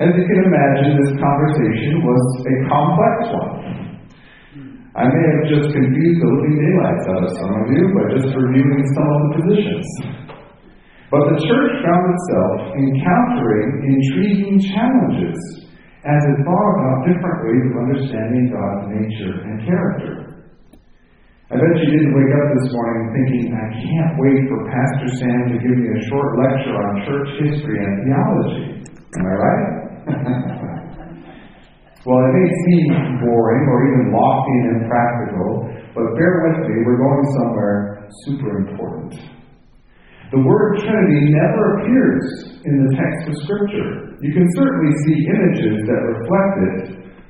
As 0.00 0.08
you 0.16 0.24
can 0.24 0.40
imagine, 0.48 0.96
this 1.04 1.12
conversation 1.20 2.00
was 2.00 2.22
a 2.48 2.54
complex 2.72 3.16
one. 3.28 3.52
I 4.96 5.04
may 5.04 5.24
have 5.36 5.44
just 5.52 5.68
confused 5.68 6.20
the 6.24 6.30
living 6.32 6.56
daylights 6.56 7.06
out 7.12 7.22
of 7.28 7.32
some 7.36 7.52
of 7.60 7.66
you 7.68 7.84
by 7.92 8.04
just 8.16 8.32
reviewing 8.32 8.82
some 8.96 9.04
of 9.04 9.20
the 9.20 9.30
positions. 9.36 9.88
But 11.12 11.28
the 11.28 11.38
church 11.44 11.72
found 11.84 12.04
itself 12.08 12.72
encountering 12.72 13.68
intriguing 13.84 14.56
challenges 14.64 15.38
as 16.00 16.20
it 16.32 16.38
thought 16.48 16.70
about 16.80 17.04
different 17.04 17.38
ways 17.44 17.64
of 17.68 17.74
understanding 17.76 18.48
God's 18.48 18.84
nature 18.88 19.36
and 19.44 19.56
character. 19.68 20.12
I 21.52 21.58
bet 21.58 21.76
you 21.76 21.88
didn't 21.92 22.14
wake 22.14 22.32
up 22.40 22.46
this 22.56 22.68
morning 22.72 23.04
thinking, 23.10 23.52
I 23.52 23.68
can't 23.74 24.14
wait 24.16 24.38
for 24.48 24.64
Pastor 24.70 25.08
Sam 25.18 25.40
to 25.50 25.56
give 25.60 25.76
me 25.76 25.92
a 25.92 26.00
short 26.08 26.30
lecture 26.40 26.72
on 26.78 26.92
church 27.04 27.30
history 27.42 27.76
and 27.84 27.94
theology. 28.06 28.64
Am 28.86 29.24
I 29.26 29.34
right? 29.34 29.66
well, 32.06 32.20
it 32.22 32.32
may 32.38 32.48
seem 32.48 32.86
boring 33.20 33.64
or 33.66 33.78
even 33.92 34.14
lofty 34.14 34.56
and 34.62 34.68
impractical, 34.80 35.68
but 35.92 36.06
bear 36.16 36.34
with 36.48 36.70
me, 36.70 36.74
we're 36.86 37.02
going 37.02 37.26
somewhere 37.34 38.08
super 38.24 38.56
important. 38.64 39.39
The 40.30 40.38
word 40.38 40.78
Trinity 40.78 41.34
never 41.34 41.82
appears 41.82 42.54
in 42.62 42.74
the 42.86 42.90
text 42.94 43.22
of 43.26 43.34
Scripture. 43.42 44.14
You 44.22 44.30
can 44.30 44.46
certainly 44.54 44.94
see 45.02 45.26
images 45.26 45.82
that 45.90 46.00
reflect 46.06 46.54
it, 46.70 46.78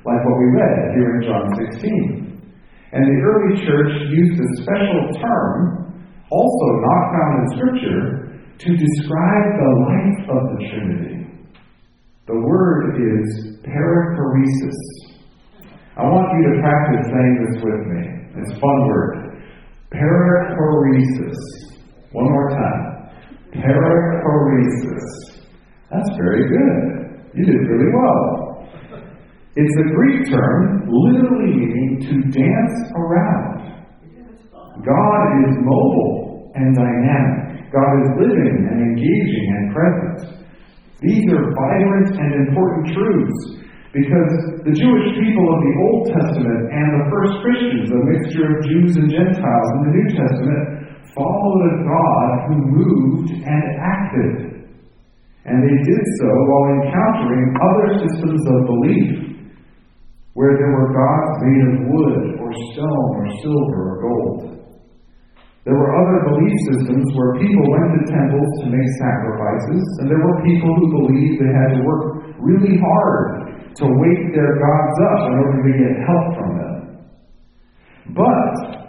like 0.05 0.21
what 0.21 0.37
we 0.37 0.47
read 0.53 0.77
here 0.93 1.09
in 1.17 1.21
John 1.25 1.45
16. 1.73 2.21
And 2.93 3.01
the 3.01 3.19
early 3.25 3.57
church 3.65 4.05
used 4.05 4.37
a 4.37 4.49
special 4.61 5.01
term, 5.17 5.97
also 6.29 6.67
not 6.77 7.03
found 7.09 7.33
in 7.41 7.45
Scripture, 7.57 8.01
to 8.61 8.69
describe 8.69 9.47
the 9.57 9.71
life 9.81 10.21
of 10.37 10.41
the 10.53 10.59
Trinity. 10.69 11.25
The 12.29 12.37
word 12.37 13.01
is 13.01 13.57
perichoresis. 13.65 14.77
I 15.97 16.03
want 16.05 16.29
you 16.37 16.53
to 16.53 16.61
practice 16.61 17.01
saying 17.09 17.35
this 17.49 17.63
with 17.65 17.81
me. 17.97 18.01
It's 18.45 18.53
a 18.53 18.59
fun 18.61 18.77
word. 18.85 19.41
Perichoresis. 19.89 21.41
One 22.11 22.29
more 22.29 22.49
time. 22.51 22.90
Perichoresis. 23.53 25.41
That's 25.91 26.09
very 26.17 26.47
good. 26.47 27.11
You 27.35 27.45
did 27.45 27.67
really 27.67 27.91
well. 27.91 28.51
It's 29.55 29.75
a 29.79 29.87
Greek 29.91 30.31
term 30.31 30.87
literally 30.87 31.51
meaning 31.51 31.99
to 32.07 32.13
dance 32.31 32.77
around. 32.95 33.83
God 34.79 35.21
is 35.43 35.59
mobile 35.59 36.51
and 36.55 36.75
dynamic. 36.75 37.67
God 37.71 37.91
is 38.03 38.09
living 38.19 38.67
and 38.71 38.79
engaging 38.79 39.45
and 39.51 39.63
present. 39.75 40.41
These 41.01 41.27
are 41.35 41.51
vibrant 41.51 42.15
and 42.15 42.47
important 42.47 42.95
truths 42.95 43.61
because 43.91 44.31
the 44.63 44.71
Jewish 44.71 45.07
people 45.19 45.45
of 45.51 45.59
the 45.59 45.73
Old 45.83 46.03
Testament 46.15 46.61
and 46.71 46.87
the 46.95 47.05
first 47.11 47.33
Christians, 47.43 47.91
a 47.91 47.99
mixture 48.07 48.47
of 48.47 48.63
Jews 48.63 48.95
and 48.95 49.11
Gentiles 49.11 49.69
in 49.75 49.81
the 49.83 49.93
New 49.99 50.09
Testament, 50.15 50.63
followed 51.15 51.61
a 51.67 51.75
God 51.83 52.27
who 52.47 52.55
moved 52.55 53.31
and 53.31 53.65
acted. 53.81 54.61
And 55.45 55.57
they 55.63 55.77
did 55.83 56.03
so 56.21 56.29
while 56.29 56.65
encountering 56.77 57.45
other 57.57 57.87
systems 57.97 58.41
of 58.45 58.57
belief 58.67 59.31
where 60.33 60.55
there 60.55 60.71
were 60.71 60.93
gods 60.93 61.33
made 61.43 61.63
of 61.67 61.75
wood 61.91 62.39
or 62.39 62.49
stone 62.71 63.09
or 63.19 63.27
silver 63.41 63.79
or 63.89 63.97
gold. 64.01 64.51
There 65.65 65.75
were 65.75 65.93
other 65.93 66.33
belief 66.33 66.57
systems 66.73 67.05
where 67.13 67.37
people 67.37 67.65
went 67.69 67.93
to 67.93 68.01
temples 68.09 68.49
to 68.63 68.67
make 68.73 68.89
sacrifices, 68.97 69.83
and 70.01 70.09
there 70.09 70.17
were 70.17 70.41
people 70.41 70.73
who 70.73 71.05
believed 71.05 71.37
they 71.37 71.53
had 71.53 71.77
to 71.77 71.81
work 71.85 72.33
really 72.39 72.81
hard 72.81 73.53
to 73.77 73.85
wake 73.85 74.33
their 74.33 74.57
gods 74.57 74.95
up 75.05 75.19
in 75.29 75.33
order 75.37 75.59
to 75.61 75.73
get 75.77 75.93
help 76.01 76.27
from 76.33 76.49
them. 76.57 76.73
But 78.17 78.80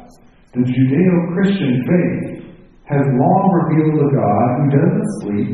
the 0.52 0.64
Judeo 0.64 1.14
Christian 1.34 1.82
faith 1.88 2.44
has 2.84 3.04
long 3.16 3.44
revealed 3.64 4.04
a 4.04 4.10
God 4.12 4.48
who 4.56 4.66
doesn't 4.76 5.08
sleep, 5.24 5.52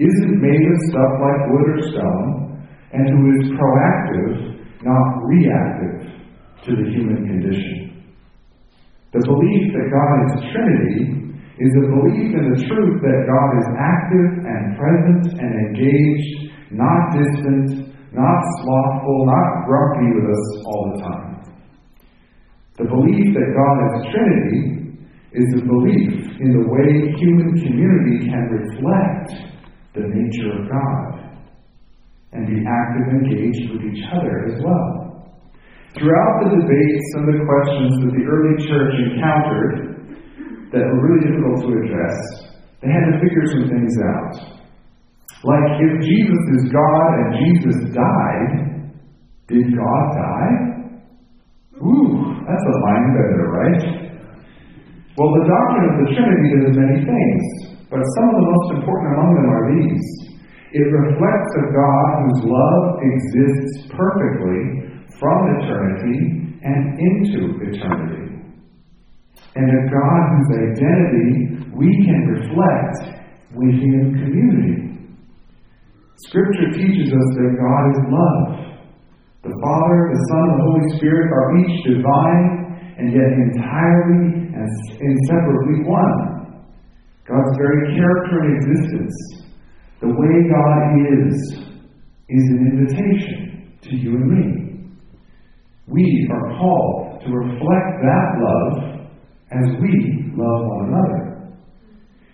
isn't 0.00 0.36
made 0.40 0.64
of 0.72 0.78
stuff 0.88 1.12
like 1.20 1.40
wood 1.52 1.68
or 1.76 1.82
stone, 1.92 2.28
and 2.92 3.04
who 3.12 3.22
is 3.36 3.52
proactive 3.56 4.56
not 4.86 5.06
reactive 5.26 6.14
to 6.62 6.70
the 6.78 6.86
human 6.94 7.26
condition. 7.26 8.06
The 9.12 9.22
belief 9.24 9.72
that 9.74 9.86
God 9.90 10.14
is 10.30 10.32
Trinity 10.54 11.02
is 11.58 11.72
a 11.74 11.86
belief 11.90 12.30
in 12.36 12.44
the 12.52 12.60
truth 12.70 12.96
that 13.02 13.18
God 13.26 13.50
is 13.58 13.68
active 13.74 14.30
and 14.44 14.76
present 14.76 15.24
and 15.40 15.52
engaged, 15.66 16.52
not 16.70 17.16
distant, 17.16 17.96
not 18.12 18.38
slothful, 18.62 19.18
not 19.26 19.66
grumpy 19.66 20.08
with 20.20 20.26
us 20.30 20.46
all 20.66 20.92
the 20.92 20.98
time. 21.02 21.35
The 22.76 22.84
belief 22.84 23.32
that 23.32 23.48
God 23.56 23.76
is 23.88 23.94
Trinity 24.12 24.62
is 25.32 25.48
a 25.56 25.64
belief 25.64 26.12
in 26.40 26.50
the 26.52 26.64
way 26.68 26.88
human 27.16 27.56
community 27.56 28.28
can 28.28 28.44
reflect 28.52 29.56
the 29.96 30.04
nature 30.04 30.52
of 30.60 30.68
God 30.68 31.40
and 32.36 32.44
be 32.44 32.60
active 32.60 33.04
and 33.08 33.24
engaged 33.24 33.72
with 33.72 33.80
each 33.88 34.04
other 34.12 34.52
as 34.52 34.60
well. 34.60 35.32
Throughout 35.96 36.34
the 36.44 36.52
debates 36.60 37.08
and 37.16 37.24
the 37.32 37.40
questions 37.48 37.92
that 38.04 38.12
the 38.12 38.24
early 38.28 38.54
church 38.68 38.92
encountered 39.08 39.72
that 40.68 40.84
were 40.84 41.00
really 41.00 41.32
difficult 41.32 41.64
to 41.64 41.72
address, 41.80 42.20
they 42.84 42.92
had 42.92 43.08
to 43.08 43.16
figure 43.24 43.46
some 43.56 43.72
things 43.72 43.96
out. 44.04 44.36
Like, 45.44 45.80
if 45.80 46.04
Jesus 46.04 46.44
is 46.60 46.64
God 46.68 47.08
and 47.24 47.28
Jesus 47.40 47.76
died, 47.96 48.52
did 49.48 49.64
God 49.72 50.04
die? 50.12 50.75
Ooh, 51.84 52.40
that's 52.48 52.66
a 52.72 52.76
mind 52.80 53.06
bender, 53.12 53.48
right? 53.52 53.82
Well, 55.16 55.32
the 55.32 55.44
doctrine 55.48 55.86
of 55.92 55.96
the 56.00 56.08
Trinity 56.12 56.48
does 56.60 56.76
many 56.76 56.98
things, 57.04 57.44
but 57.88 58.00
some 58.00 58.26
of 58.32 58.36
the 58.36 58.48
most 58.48 58.68
important 58.80 59.08
among 59.12 59.30
them 59.36 59.48
are 59.48 59.66
these. 59.76 60.06
It 60.72 60.88
reflects 60.92 61.52
a 61.56 61.64
God 61.72 62.06
whose 62.20 62.40
love 62.52 62.84
exists 63.00 63.88
perfectly 63.92 64.92
from 65.20 65.36
eternity 65.60 66.52
and 66.64 66.98
into 67.00 67.60
eternity. 67.64 68.44
And 69.56 69.68
a 69.68 69.82
God 69.88 70.20
whose 70.32 70.50
identity 70.68 71.64
we 71.72 71.88
can 72.04 72.20
reflect 72.28 73.20
within 73.54 74.20
community. 74.20 74.86
Scripture 76.28 76.72
teaches 76.72 77.12
us 77.12 77.28
that 77.36 77.56
God 77.56 77.82
is 77.92 78.00
love. 78.08 78.65
The 79.46 79.54
Father, 79.62 80.10
the 80.10 80.22
Son, 80.26 80.42
and 80.42 80.58
the 80.58 80.66
Holy 80.66 80.86
Spirit 80.98 81.30
are 81.30 81.48
each 81.62 81.76
divine 81.86 82.46
and 82.98 83.14
yet 83.14 83.30
entirely 83.30 84.50
and 84.50 84.66
inseparably 84.98 85.86
one. 85.86 86.66
God's 87.22 87.54
very 87.54 87.94
character 87.94 88.42
and 88.42 88.50
existence 88.58 89.14
the 90.00 90.08
way 90.08 90.34
God 90.50 90.82
is, 90.98 91.34
is 92.28 92.44
an 92.50 92.74
invitation 92.74 93.70
to 93.82 93.96
you 93.96 94.18
and 94.18 94.26
me. 94.34 94.46
We 95.86 96.28
are 96.32 96.58
called 96.58 97.22
to 97.22 97.30
reflect 97.30 97.90
that 98.02 98.26
love 98.42 99.06
as 99.52 99.78
we 99.80 100.26
love 100.34 100.60
one 100.66 100.90
another. 100.90 101.54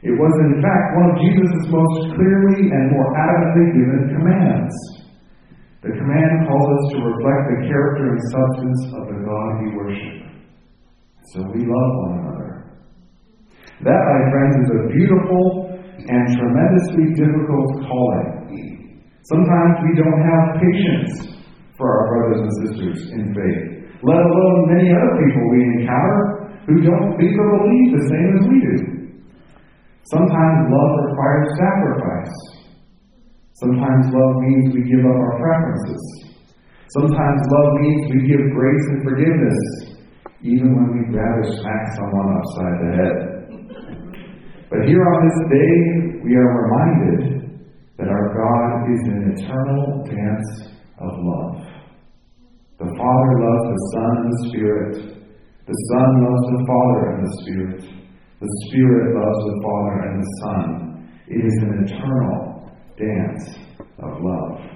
It 0.02 0.16
was, 0.16 0.32
in 0.48 0.62
fact, 0.64 0.96
one 0.96 1.10
of 1.12 1.16
Jesus' 1.20 1.68
most 1.68 2.16
clearly 2.16 2.72
and 2.72 2.90
more 2.90 3.12
adamantly 3.20 3.68
given 3.76 4.16
commands. 4.16 5.01
The 5.82 5.90
command 5.98 6.46
calls 6.46 6.68
us 6.78 6.84
to 6.94 6.98
reflect 7.02 7.42
the 7.50 7.58
character 7.66 8.14
and 8.14 8.20
substance 8.30 8.80
of 8.94 9.02
the 9.10 9.18
God 9.26 9.50
we 9.66 9.68
worship. 9.74 10.30
So 11.34 11.42
we 11.50 11.66
love 11.66 11.90
one 12.06 12.14
another. 12.22 12.50
That, 13.82 13.98
my 13.98 14.22
friends, 14.30 14.54
is 14.62 14.70
a 14.78 14.82
beautiful 14.94 15.74
and 16.06 16.22
tremendously 16.38 17.18
difficult 17.18 17.82
calling. 17.82 19.02
Sometimes 19.26 19.74
we 19.82 19.98
don't 19.98 20.22
have 20.22 20.62
patience 20.62 21.34
for 21.74 21.90
our 21.90 22.04
brothers 22.14 22.40
and 22.46 22.52
sisters 22.62 22.98
in 23.18 23.34
faith, 23.34 23.90
let 24.06 24.22
alone 24.22 24.58
many 24.70 24.86
other 24.86 25.14
people 25.18 25.42
we 25.50 25.82
encounter 25.82 26.62
who 26.62 26.78
don't 26.78 27.18
think 27.18 27.34
or 27.34 27.58
believe 27.58 27.88
the 27.90 28.06
same 28.06 28.30
as 28.38 28.44
we 28.46 28.58
do. 28.70 28.76
Sometimes 30.06 30.70
love 30.70 30.92
requires 31.10 31.58
sacrifice. 31.58 32.51
Sometimes 33.62 34.10
love 34.10 34.42
means 34.42 34.74
we 34.74 34.82
give 34.90 35.06
up 35.06 35.14
our 35.14 35.38
preferences. 35.38 36.02
Sometimes 36.98 37.40
love 37.46 37.70
means 37.78 38.10
we 38.10 38.26
give 38.26 38.42
grace 38.50 38.86
and 38.90 39.06
forgiveness, 39.06 39.60
even 40.42 40.74
when 40.74 40.90
we'd 40.90 41.14
rather 41.14 41.46
smack 41.46 41.94
someone 41.94 42.42
upside 42.42 42.76
the 42.82 42.90
head. 42.98 43.18
But 44.66 44.82
here 44.90 45.06
on 45.06 45.18
this 45.22 45.38
day, 45.46 45.74
we 46.26 46.34
are 46.34 46.50
reminded 46.58 47.62
that 47.98 48.08
our 48.10 48.34
God 48.34 48.90
is 48.90 49.02
an 49.14 49.30
eternal 49.30 50.10
dance 50.10 50.74
of 50.98 51.12
love. 51.22 51.62
The 52.82 52.90
Father 52.98 53.32
loves 53.46 53.64
the 53.70 53.80
Son 53.94 54.10
and 54.18 54.26
the 54.26 54.42
Spirit. 54.50 54.94
The 55.70 55.78
Son 55.94 56.08
loves 56.18 56.44
the 56.50 56.62
Father 56.66 57.00
and 57.14 57.20
the 57.22 57.34
Spirit. 57.46 57.80
The 58.42 58.50
Spirit 58.66 59.14
loves 59.14 59.40
the 59.46 59.58
Father 59.62 59.94
and 60.10 60.18
the 60.18 60.30
Son. 60.42 60.66
It 61.28 61.46
is 61.46 61.56
an 61.62 61.86
eternal 61.86 62.51
dance 62.96 63.56
of 63.98 64.20
love. 64.20 64.72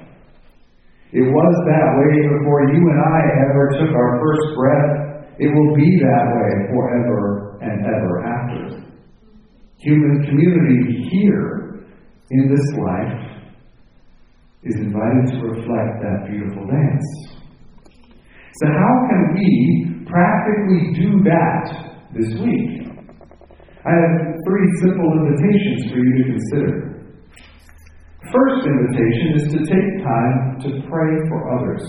It 1.13 1.23
was 1.23 1.55
that 1.71 1.89
way 1.97 2.13
before 2.35 2.69
you 2.75 2.83
and 2.83 3.01
I 3.01 3.21
ever 3.49 3.65
took 3.79 3.95
our 3.95 4.21
first 4.21 4.47
breath. 4.59 5.39
It 5.39 5.49
will 5.49 5.75
be 5.77 5.99
that 6.03 6.25
way 6.35 6.51
forever 6.75 7.59
and 7.63 7.87
ever 7.87 8.15
after. 8.27 8.87
Human 9.79 10.25
community 10.25 11.09
here 11.11 11.87
in 12.31 12.49
this 12.49 12.67
life 12.77 13.37
is 14.65 14.75
invited 14.77 15.31
to 15.31 15.47
reflect 15.47 16.03
that 16.03 16.27
beautiful 16.29 16.67
dance. 16.67 17.37
So, 18.61 18.67
how 18.67 18.93
can 19.09 19.35
we 19.35 20.05
practically 20.07 20.93
do 20.97 21.23
that 21.23 21.65
this 22.13 22.35
week? 22.41 22.89
I 23.87 23.93
have 23.95 24.35
three 24.45 24.69
simple 24.83 25.13
invitations 25.13 25.93
for 25.93 25.99
you 25.99 26.13
to 26.19 26.25
consider. 26.33 26.86
First 28.37 28.69
invitation 28.69 29.29
is 29.33 29.47
to 29.49 29.61
take 29.65 29.89
time 30.05 30.61
to 30.61 30.69
pray 30.93 31.13
for 31.25 31.41
others 31.57 31.81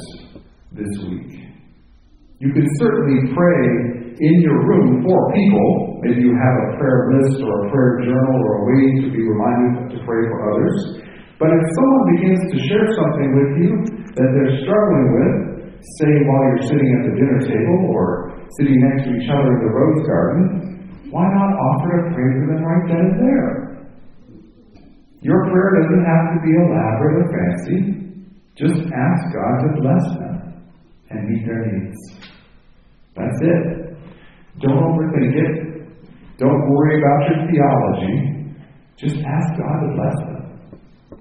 this 0.72 0.88
week. 1.04 1.44
You 2.40 2.56
can 2.56 2.64
certainly 2.80 3.36
pray 3.36 4.16
in 4.16 4.36
your 4.40 4.56
room 4.64 5.04
for 5.04 5.20
people. 5.36 6.00
Maybe 6.08 6.24
you 6.24 6.32
have 6.40 6.56
a 6.64 6.68
prayer 6.80 7.12
list 7.20 7.44
or 7.44 7.52
a 7.52 7.64
prayer 7.68 8.00
journal 8.08 8.38
or 8.48 8.54
a 8.56 8.64
way 8.64 8.84
to 9.04 9.08
be 9.12 9.20
reminded 9.28 9.92
to 9.92 9.98
pray 10.08 10.24
for 10.32 10.40
others. 10.56 11.04
But 11.36 11.52
if 11.52 11.64
someone 11.68 12.06
begins 12.16 12.40
to 12.40 12.58
share 12.64 12.88
something 12.96 13.30
with 13.36 13.52
you 13.60 13.72
that 14.16 14.30
they're 14.32 14.56
struggling 14.64 15.08
with, 15.20 15.36
say 16.00 16.12
while 16.32 16.44
you're 16.48 16.68
sitting 16.72 16.90
at 16.96 17.02
the 17.12 17.14
dinner 17.28 17.42
table 17.44 17.92
or 17.92 18.40
sitting 18.56 18.80
next 18.88 19.04
to 19.04 19.12
each 19.20 19.28
other 19.28 19.52
in 19.52 19.60
the 19.68 19.72
rose 19.76 20.02
garden, 20.08 20.44
why 21.12 21.28
not 21.28 21.52
offer 21.60 22.08
to 22.08 22.16
pray 22.16 22.30
for 22.40 22.46
them 22.56 22.64
right 22.64 22.86
then 22.88 23.04
and 23.04 23.20
there? 23.20 23.67
Your 25.28 25.44
prayer 25.52 25.72
doesn't 25.84 26.06
have 26.08 26.26
to 26.32 26.40
be 26.40 26.56
elaborate 26.56 27.20
or 27.20 27.28
fancy. 27.36 27.80
Just 28.56 28.80
ask 28.80 29.22
God 29.36 29.56
to 29.60 29.82
bless 29.82 30.04
them 30.24 30.64
and 31.10 31.28
meet 31.28 31.46
their 31.46 31.68
needs. 31.68 31.98
That's 33.14 33.40
it. 33.42 33.98
Don't 34.62 34.80
overthink 34.80 35.36
it. 35.36 35.88
Don't 36.38 36.70
worry 36.72 37.02
about 37.04 37.28
your 37.28 37.52
theology. 37.52 38.56
Just 38.96 39.18
ask 39.18 39.48
God 39.60 39.78
to 39.84 39.90
bless 40.00 40.16
them. 40.32 41.20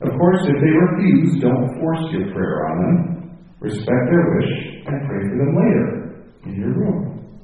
Of 0.00 0.18
course, 0.18 0.40
if 0.48 0.56
they 0.56 0.72
refuse, 0.72 1.42
don't 1.42 1.68
force 1.80 2.00
your 2.12 2.32
prayer 2.32 2.66
on 2.66 2.76
them. 2.80 3.36
Respect 3.60 4.04
their 4.08 4.24
wish 4.38 4.52
and 4.86 5.06
pray 5.06 5.20
for 5.28 5.36
them 5.36 5.54
later 5.60 6.24
in 6.46 6.54
your 6.56 6.72
room. 6.72 7.38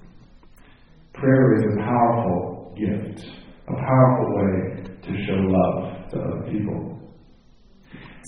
Prayer 1.13 1.57
is 1.59 1.65
a 1.75 1.83
powerful 1.85 2.75
gift, 2.75 3.27
a 3.69 3.75
powerful 3.75 4.35
way 4.35 4.78
to 5.09 5.25
show 5.25 5.41
love 5.41 6.11
to 6.11 6.17
other 6.21 6.53
people. 6.53 7.01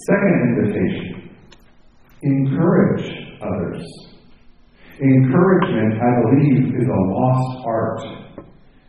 Second 0.06 0.34
invitation 0.48 1.30
encourage 2.22 3.04
others. 3.40 3.84
Encouragement, 5.00 5.94
I 5.96 6.12
believe, 6.24 6.74
is 6.74 6.88
a 6.88 7.00
lost 7.12 7.66
art 7.66 8.00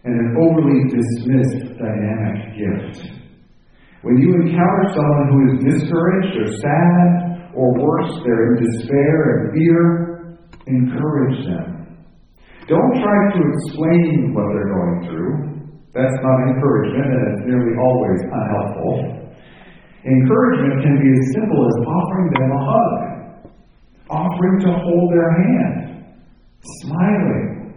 and 0.03 0.13
an 0.15 0.35
overly 0.39 0.83
dismissed 0.89 1.77
dynamic 1.77 2.55
gift. 2.57 3.11
When 4.01 4.17
you 4.17 4.33
encounter 4.35 4.93
someone 4.95 5.27
who 5.29 5.39
is 5.51 5.75
discouraged 5.75 6.35
or 6.37 6.57
sad, 6.57 7.31
or 7.55 7.73
worse, 7.79 8.11
they're 8.25 8.55
in 8.55 8.63
despair 8.63 9.37
and 9.37 9.53
fear, 9.53 10.37
encourage 10.67 11.45
them. 11.45 11.97
Don't 12.67 12.95
try 13.01 13.19
to 13.35 13.41
explain 13.53 14.33
what 14.33 14.45
they're 14.53 14.73
going 14.73 15.07
through. 15.07 15.50
That's 15.93 16.17
not 16.23 16.37
encouragement, 16.47 17.07
and 17.11 17.23
it's 17.35 17.43
nearly 17.45 17.75
always 17.75 18.19
unhelpful. 18.23 19.21
Encouragement 20.07 20.81
can 20.81 20.95
be 21.03 21.09
as 21.11 21.23
simple 21.35 21.67
as 21.67 21.75
offering 21.83 22.29
them 22.31 22.49
a 22.51 22.61
hug, 22.63 22.93
offering 24.09 24.59
to 24.61 24.71
hold 24.71 25.11
their 25.11 25.31
hand, 25.35 26.15
smiling, 26.81 27.75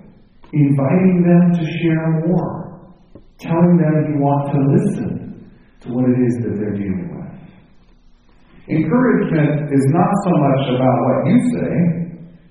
inviting 0.53 1.27
them 1.27 1.53
to 1.59 1.65
share 1.83 2.25
more, 2.27 2.95
telling 3.39 3.77
them 3.83 4.15
you 4.15 4.23
want 4.23 4.47
to 4.55 4.59
listen 4.79 5.51
to 5.81 5.89
what 5.91 6.09
it 6.09 6.19
is 6.23 6.35
that 6.39 6.55
they're 6.57 6.79
dealing 6.79 7.11
with. 7.11 7.25
Encouragement 8.71 9.75
is 9.75 9.85
not 9.91 10.11
so 10.25 10.31
much 10.39 10.63
about 10.71 10.97
what 11.03 11.27
you 11.29 11.39
say, 11.53 11.73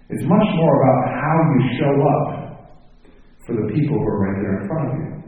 it's 0.09 0.25
much 0.27 0.47
more 0.53 0.75
about 0.83 1.01
how 1.17 1.35
you 1.55 1.61
show 1.79 1.93
up 2.03 2.43
for 3.47 3.55
the 3.55 3.73
people 3.73 3.97
who 3.97 4.05
are 4.05 4.19
right 4.27 4.41
there 4.43 4.61
in 4.61 4.67
front 4.67 4.89
of 4.89 4.95
you. 4.99 5.22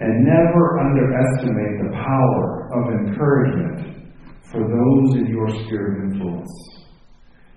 And 0.00 0.24
never 0.24 0.80
underestimate 0.80 1.78
the 1.82 1.90
power 1.94 2.68
of 2.74 2.82
encouragement 3.06 4.10
for 4.50 4.60
those 4.60 5.16
in 5.18 5.26
your 5.28 5.48
sphere 5.48 5.94
of 5.94 6.12
influence. 6.12 6.50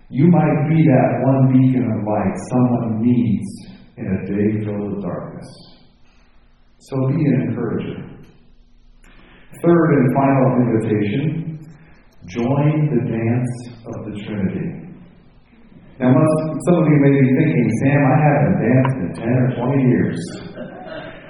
You 0.10 0.28
might 0.28 0.70
be 0.70 0.84
that 0.84 1.20
one 1.26 1.52
beacon 1.52 1.84
of 1.84 2.06
light 2.06 2.36
someone 2.50 3.02
needs 3.02 3.48
in 3.98 4.06
a 4.06 4.26
day 4.26 4.66
filled 4.66 4.96
with 4.96 5.04
darkness. 5.04 5.48
So 6.80 6.96
be 7.10 7.16
an 7.16 7.50
encourager. 7.50 8.08
Third 9.64 9.90
and 9.98 10.14
final 10.16 10.48
invitation 10.62 11.48
join 12.28 12.92
the 12.94 13.04
dance 13.10 13.54
of 13.88 14.06
the 14.06 14.24
Trinity. 14.24 14.88
Now, 16.00 16.14
some 16.14 16.76
of 16.78 16.86
you 16.86 17.00
may 17.02 17.10
be 17.10 17.28
thinking, 17.34 17.68
Sam, 17.82 18.02
I 18.06 18.18
haven't 18.22 18.58
danced 18.62 18.98
in 19.02 19.10
10 19.18 19.28
or 19.28 19.50
20 19.56 19.82
years. 19.90 20.20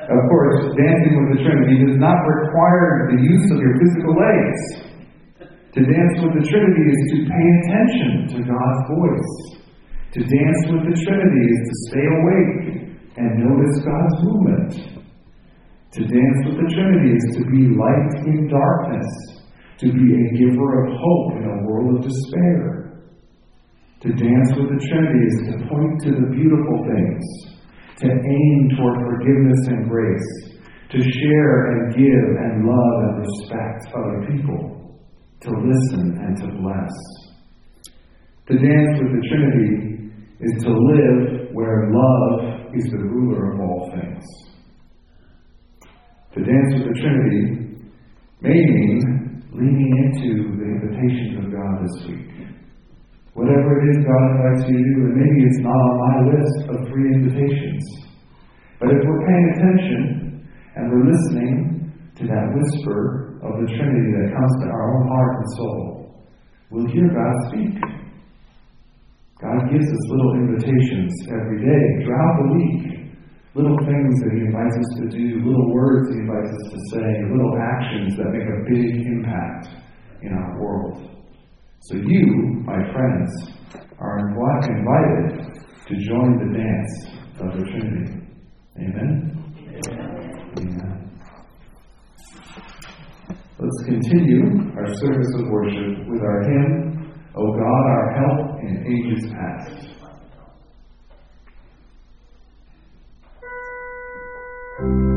Of 0.08 0.24
course, 0.32 0.72
dancing 0.80 1.14
with 1.20 1.30
the 1.36 1.44
Trinity 1.44 1.84
does 1.84 2.00
not 2.00 2.16
require 2.24 3.12
the 3.12 3.20
use 3.20 3.44
of 3.52 3.60
your 3.60 3.76
physical 3.76 4.16
legs. 4.16 4.62
To 5.76 5.84
dance 5.84 6.16
with 6.24 6.34
the 6.40 6.48
Trinity 6.48 6.86
is 6.88 7.02
to 7.12 7.18
pay 7.28 7.46
attention 7.60 8.12
to 8.32 8.38
God's 8.48 8.82
voice. 8.88 9.34
To 10.16 10.20
dance 10.24 10.62
with 10.72 10.84
the 10.88 10.98
Trinity 11.04 11.44
is 11.44 11.62
to 11.68 11.76
stay 11.92 12.08
awake 12.08 12.56
and 13.20 13.44
notice 13.44 13.84
God's 13.84 14.18
movement. 14.24 14.72
To 15.92 16.02
dance 16.08 16.40
with 16.48 16.56
the 16.56 16.70
Trinity 16.72 17.12
is 17.12 17.28
to 17.36 17.44
be 17.52 17.68
light 17.76 18.12
in 18.32 18.48
darkness, 18.48 19.12
to 19.84 19.92
be 19.92 20.08
a 20.08 20.26
giver 20.40 20.88
of 20.88 20.96
hope 20.96 21.36
in 21.36 21.44
a 21.52 21.68
world 21.68 22.00
of 22.00 22.08
despair. 22.08 23.04
To 24.02 24.10
dance 24.16 24.56
with 24.56 24.72
the 24.72 24.80
Trinity 24.88 25.24
is 25.28 25.38
to 25.52 25.68
point 25.68 26.00
to 26.08 26.12
the 26.16 26.32
beautiful 26.32 26.80
things, 26.96 27.57
to 27.98 28.08
aim 28.08 28.70
toward 28.78 28.98
forgiveness 29.10 29.60
and 29.68 29.90
grace, 29.90 30.58
to 30.92 31.00
share 31.02 31.66
and 31.72 31.96
give 31.96 32.26
and 32.46 32.66
love 32.66 32.98
and 33.10 33.26
respect 33.26 33.94
other 33.96 34.28
people, 34.32 35.00
to 35.42 35.50
listen 35.50 36.18
and 36.22 36.38
to 36.38 36.48
bless. 36.62 36.94
To 38.48 38.54
dance 38.54 39.02
with 39.02 39.12
the 39.12 39.28
Trinity 39.28 40.12
is 40.40 40.64
to 40.64 40.70
live 40.70 41.50
where 41.54 41.90
love 41.92 42.70
is 42.74 42.86
the 42.92 42.98
ruler 42.98 43.54
of 43.54 43.60
all 43.60 43.92
things. 43.92 44.24
To 46.36 46.44
dance 46.44 46.74
with 46.76 46.94
the 46.94 47.02
Trinity 47.02 47.68
may 48.42 48.54
mean 48.54 49.44
leaning 49.52 49.92
into 50.06 50.56
the 50.56 50.66
invitations 50.66 51.46
of 51.46 51.52
God 51.52 51.82
this 51.82 52.08
week. 52.08 52.47
Whatever 53.38 53.70
it 53.78 53.94
is 53.94 53.98
God 54.02 54.26
invites 54.34 54.66
you 54.66 54.74
to 54.74 54.82
do, 54.82 54.98
and 55.06 55.14
maybe 55.14 55.46
it's 55.46 55.62
not 55.62 55.78
on 55.78 55.96
my 56.10 56.18
list 56.34 56.58
of 56.74 56.90
three 56.90 57.06
invitations. 57.06 57.86
But 58.82 58.90
if 58.90 58.98
we're 59.06 59.26
paying 59.30 59.48
attention 59.54 60.02
and 60.74 60.90
we're 60.90 61.06
listening 61.06 61.94
to 62.18 62.24
that 62.34 62.46
whisper 62.58 63.38
of 63.46 63.62
the 63.62 63.70
Trinity 63.78 64.10
that 64.18 64.34
comes 64.34 64.54
to 64.58 64.74
our 64.74 64.86
own 64.90 65.06
heart 65.06 65.34
and 65.38 65.50
soul, 65.54 66.18
we'll 66.74 66.90
hear 66.90 67.14
God 67.14 67.34
speak. 67.54 67.78
God 69.38 69.70
gives 69.70 69.86
us 69.86 70.04
little 70.10 70.34
invitations 70.42 71.14
every 71.30 71.62
day, 71.62 71.84
throughout 72.02 72.34
the 72.42 72.50
week. 72.58 73.14
Little 73.54 73.78
things 73.86 74.18
that 74.18 74.34
He 74.34 74.50
invites 74.50 74.78
us 74.82 74.92
to 74.98 75.06
do, 75.14 75.46
little 75.46 75.70
words 75.78 76.10
He 76.10 76.26
invites 76.26 76.50
us 76.58 76.66
to 76.74 76.80
say, 76.90 77.06
little 77.30 77.54
actions 77.54 78.18
that 78.18 78.34
make 78.34 78.50
a 78.50 78.66
big 78.66 79.06
impact 79.06 79.78
in 80.26 80.34
our 80.34 80.58
world. 80.58 81.17
So 81.80 81.96
you, 81.96 82.64
my 82.66 82.92
friends, 82.92 83.32
are 84.00 84.20
invited 84.20 85.58
to 85.88 85.96
join 86.10 86.38
the 86.38 86.50
dance 86.58 86.94
of 87.40 87.58
the 87.58 87.64
Trinity. 87.72 88.14
Amen? 88.78 89.38
Amen. 90.58 90.98
Let's 93.60 93.84
continue 93.86 94.72
our 94.78 94.94
service 94.96 95.34
of 95.36 95.48
worship 95.50 96.08
with 96.08 96.22
our 96.22 96.44
hymn, 96.44 97.14
O 97.36 97.52
God, 97.54 97.64
our 97.64 98.08
help 98.14 98.60
in 98.62 98.74
ages 98.86 99.32
past. 99.32 99.88
Thank 104.80 105.17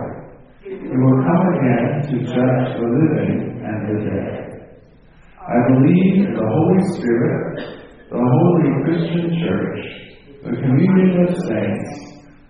He 0.91 0.97
will 0.97 1.23
come 1.23 1.47
again 1.55 2.03
to 2.03 2.15
judge 2.19 2.67
the 2.75 2.83
living 2.83 3.63
and 3.63 3.79
the 3.87 3.97
dead. 4.11 4.41
I 5.39 5.55
believe 5.71 6.27
in 6.27 6.33
the 6.35 6.43
Holy 6.43 6.83
Spirit, 6.99 7.79
the 8.11 8.19
holy 8.19 8.83
Christian 8.83 9.39
Church, 9.39 9.79
the 10.43 10.51
communion 10.51 11.27
of 11.29 11.35
saints, 11.47 11.91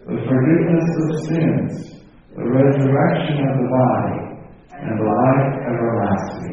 the 0.07 0.17
forgiveness 0.25 0.89
of 1.03 1.09
sins, 1.29 2.01
the 2.35 2.49
resurrection 2.49 3.45
of 3.45 3.53
the 3.61 3.69
body, 3.69 4.17
and 4.73 4.99
life 5.05 5.53
everlasting. 5.69 6.50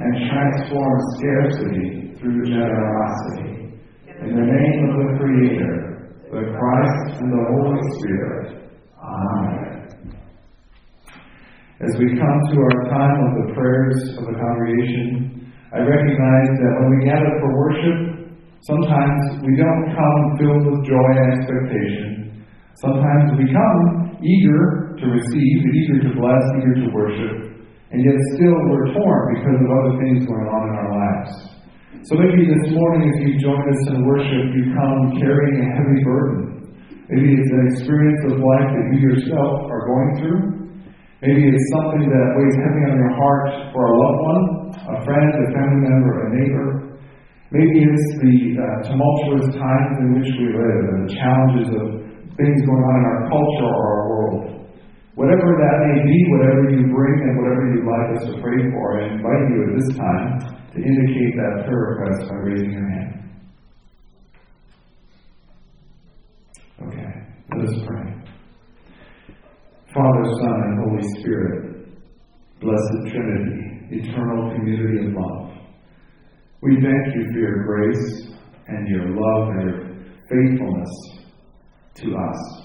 And 0.00 0.16
transform 0.32 0.96
scarcity 1.20 2.16
through 2.16 2.40
generosity. 2.48 3.76
In 4.08 4.32
the 4.32 4.48
name 4.48 4.78
of 4.88 4.92
the 4.96 5.08
Creator, 5.20 5.76
the 6.32 6.56
Christ 6.56 7.20
and 7.20 7.28
the 7.28 7.44
Holy 7.52 7.80
Spirit. 8.00 8.64
Amen. 8.96 9.60
As 11.84 11.92
we 12.00 12.16
come 12.16 12.38
to 12.48 12.56
our 12.60 12.76
time 12.88 13.16
of 13.28 13.32
the 13.44 13.46
prayers 13.52 14.16
of 14.16 14.24
the 14.24 14.36
congregation, 14.40 15.52
I 15.72 15.84
recognize 15.84 16.48
that 16.48 16.72
when 16.80 16.88
we 16.96 17.04
gather 17.04 17.32
for 17.40 17.50
worship, 17.60 17.98
sometimes 18.64 19.20
we 19.44 19.52
don't 19.56 19.84
come 19.92 20.20
filled 20.40 20.64
with 20.64 20.80
joy 20.88 21.08
and 21.12 21.28
expectation. 21.40 22.44
Sometimes 22.80 23.36
we 23.36 23.52
come 23.52 24.16
eager 24.24 24.96
to 24.96 25.06
receive, 25.12 25.56
eager 25.60 26.08
to 26.08 26.20
bless, 26.20 26.44
eager 26.56 26.74
to 26.84 26.88
worship, 26.92 27.49
and 27.90 28.06
yet 28.06 28.14
still 28.38 28.54
we're 28.70 28.94
torn 28.94 29.22
because 29.34 29.58
of 29.58 29.68
other 29.70 29.94
things 29.98 30.22
going 30.22 30.46
on 30.46 30.62
in 30.70 30.74
our 30.78 30.90
lives. 30.94 31.32
So 32.06 32.14
maybe 32.16 32.46
this 32.46 32.70
morning, 32.70 33.02
as 33.10 33.16
you 33.26 33.36
join 33.42 33.60
us 33.60 33.82
in 33.90 34.06
worship, 34.06 34.44
you 34.54 34.72
come 34.72 35.18
carrying 35.18 35.58
a 35.58 35.68
heavy 35.74 36.00
burden. 36.06 36.70
Maybe 37.10 37.34
it's 37.34 37.50
an 37.50 37.62
experience 37.74 38.22
of 38.30 38.38
life 38.38 38.70
that 38.70 38.86
you 38.94 38.98
yourself 39.10 39.66
are 39.66 39.84
going 39.90 40.10
through. 40.22 40.42
Maybe 41.20 41.50
it's 41.50 41.68
something 41.74 42.06
that 42.08 42.26
weighs 42.38 42.56
heavy 42.56 42.82
on 42.88 42.96
your 42.96 43.14
heart 43.18 43.74
for 43.74 43.82
a 43.84 43.92
loved 43.92 44.20
one, 44.24 44.44
a 44.72 44.98
friend, 45.04 45.28
a 45.28 45.46
family 45.52 45.82
member, 45.90 46.12
a 46.14 46.28
neighbor. 46.38 46.68
Maybe 47.50 47.82
it's 47.82 48.08
the 48.22 48.36
uh, 48.54 48.64
tumultuous 48.86 49.50
times 49.58 49.94
in 50.00 50.08
which 50.16 50.30
we 50.38 50.46
live 50.54 50.82
and 50.94 50.98
the 51.04 51.12
challenges 51.18 51.68
of 51.74 51.86
things 52.38 52.58
going 52.64 52.84
on 52.86 52.94
in 52.96 53.04
our 53.10 53.20
culture 53.28 53.68
or 53.68 53.84
our 53.90 54.04
world. 54.08 54.59
Whatever 55.20 55.52
that 55.60 55.76
may 55.84 56.00
be, 56.00 56.16
whatever 56.32 56.70
you 56.70 56.88
bring 56.96 57.20
and 57.28 57.36
whatever 57.36 57.68
you'd 57.68 57.84
like 57.84 58.16
us 58.16 58.24
to 58.24 58.40
pray 58.40 58.56
for, 58.72 59.02
I 59.02 59.12
invite 59.12 59.52
you 59.52 59.68
at 59.68 59.72
this 59.76 59.98
time 59.98 60.40
to 60.72 60.78
indicate 60.80 61.36
that 61.36 61.66
prayer 61.68 61.92
request 61.92 62.24
by 62.30 62.36
raising 62.36 62.72
your 62.72 62.88
hand. 62.88 63.12
Okay, 66.88 67.12
let 67.52 67.68
us 67.68 67.84
pray. 67.86 68.06
Father, 69.92 70.24
Son, 70.40 70.56
and 70.64 70.88
Holy 70.88 71.04
Spirit, 71.20 71.84
blessed 72.58 73.12
Trinity, 73.12 73.60
eternal 73.90 74.54
community 74.56 75.06
of 75.06 75.12
love, 75.12 75.52
we 76.62 76.76
thank 76.76 77.14
you 77.14 77.24
for 77.30 77.38
your 77.38 77.64
grace 77.66 78.32
and 78.68 78.88
your 78.88 79.10
love 79.10 79.48
and 79.50 79.68
your 79.68 79.80
faithfulness 80.30 80.88
to 81.96 82.16
us. 82.16 82.59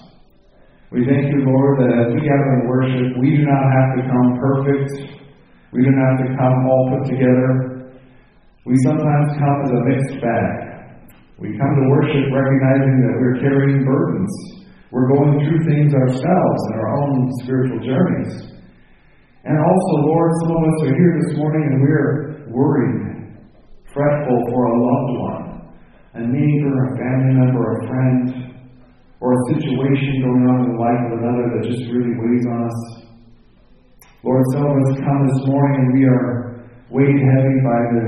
We 0.96 1.04
thank 1.04 1.28
you, 1.28 1.44
Lord, 1.44 1.76
that 1.84 1.92
as 1.92 2.08
we 2.16 2.24
gather 2.24 2.50
in 2.56 2.72
worship, 2.72 3.20
we 3.20 3.36
do 3.36 3.44
not 3.44 3.64
have 3.68 4.00
to 4.00 4.02
come 4.08 4.28
perfect. 4.40 4.88
We 5.68 5.84
do 5.84 5.92
not 5.92 6.08
have 6.08 6.20
to 6.24 6.28
come 6.40 6.56
all 6.64 6.88
put 6.88 7.04
together. 7.12 7.92
We 8.64 8.72
sometimes 8.80 9.36
come 9.36 9.58
as 9.60 9.72
a 9.76 9.80
mixed 9.92 10.16
bag. 10.24 10.56
We 11.36 11.52
come 11.52 11.72
to 11.76 11.84
worship 11.92 12.32
recognizing 12.32 12.96
that 13.04 13.14
we're 13.20 13.38
carrying 13.44 13.84
burdens. 13.84 14.32
We're 14.88 15.12
going 15.12 15.44
through 15.44 15.68
things 15.68 15.92
ourselves 15.92 16.60
in 16.72 16.80
our 16.80 16.88
own 16.96 17.28
spiritual 17.44 17.84
journeys. 17.84 18.56
And 19.44 19.52
also, 19.52 19.92
Lord, 20.00 20.30
some 20.48 20.56
of 20.56 20.62
us 20.64 20.78
are 20.80 20.96
here 20.96 21.12
this 21.28 21.36
morning 21.36 21.76
and 21.76 21.76
we're 21.84 22.48
worried, 22.48 23.36
fretful 23.92 24.38
for 24.48 24.64
a 24.64 24.76
loved 24.80 25.12
one, 25.20 25.44
a 26.16 26.22
neighbor, 26.24 26.72
a 26.72 26.96
family 26.96 27.36
member, 27.36 27.84
a 27.84 27.86
friend, 27.86 28.45
or 29.20 29.32
a 29.32 29.40
situation 29.54 30.20
going 30.20 30.44
on 30.44 30.56
in 30.64 30.68
the 30.76 30.80
life 30.80 31.02
of 31.08 31.12
another 31.20 31.44
that 31.56 31.62
just 31.64 31.88
really 31.88 32.12
weighs 32.12 32.44
on 32.52 32.60
us. 32.68 32.78
Lord, 34.22 34.44
some 34.52 34.66
of 34.66 34.74
us 34.76 34.92
come 35.00 35.20
this 35.24 35.42
morning 35.48 35.74
and 35.80 35.90
we 35.96 36.04
are 36.04 36.28
weighed 36.90 37.20
heavy 37.20 37.56
by 37.64 37.80
the 37.94 38.06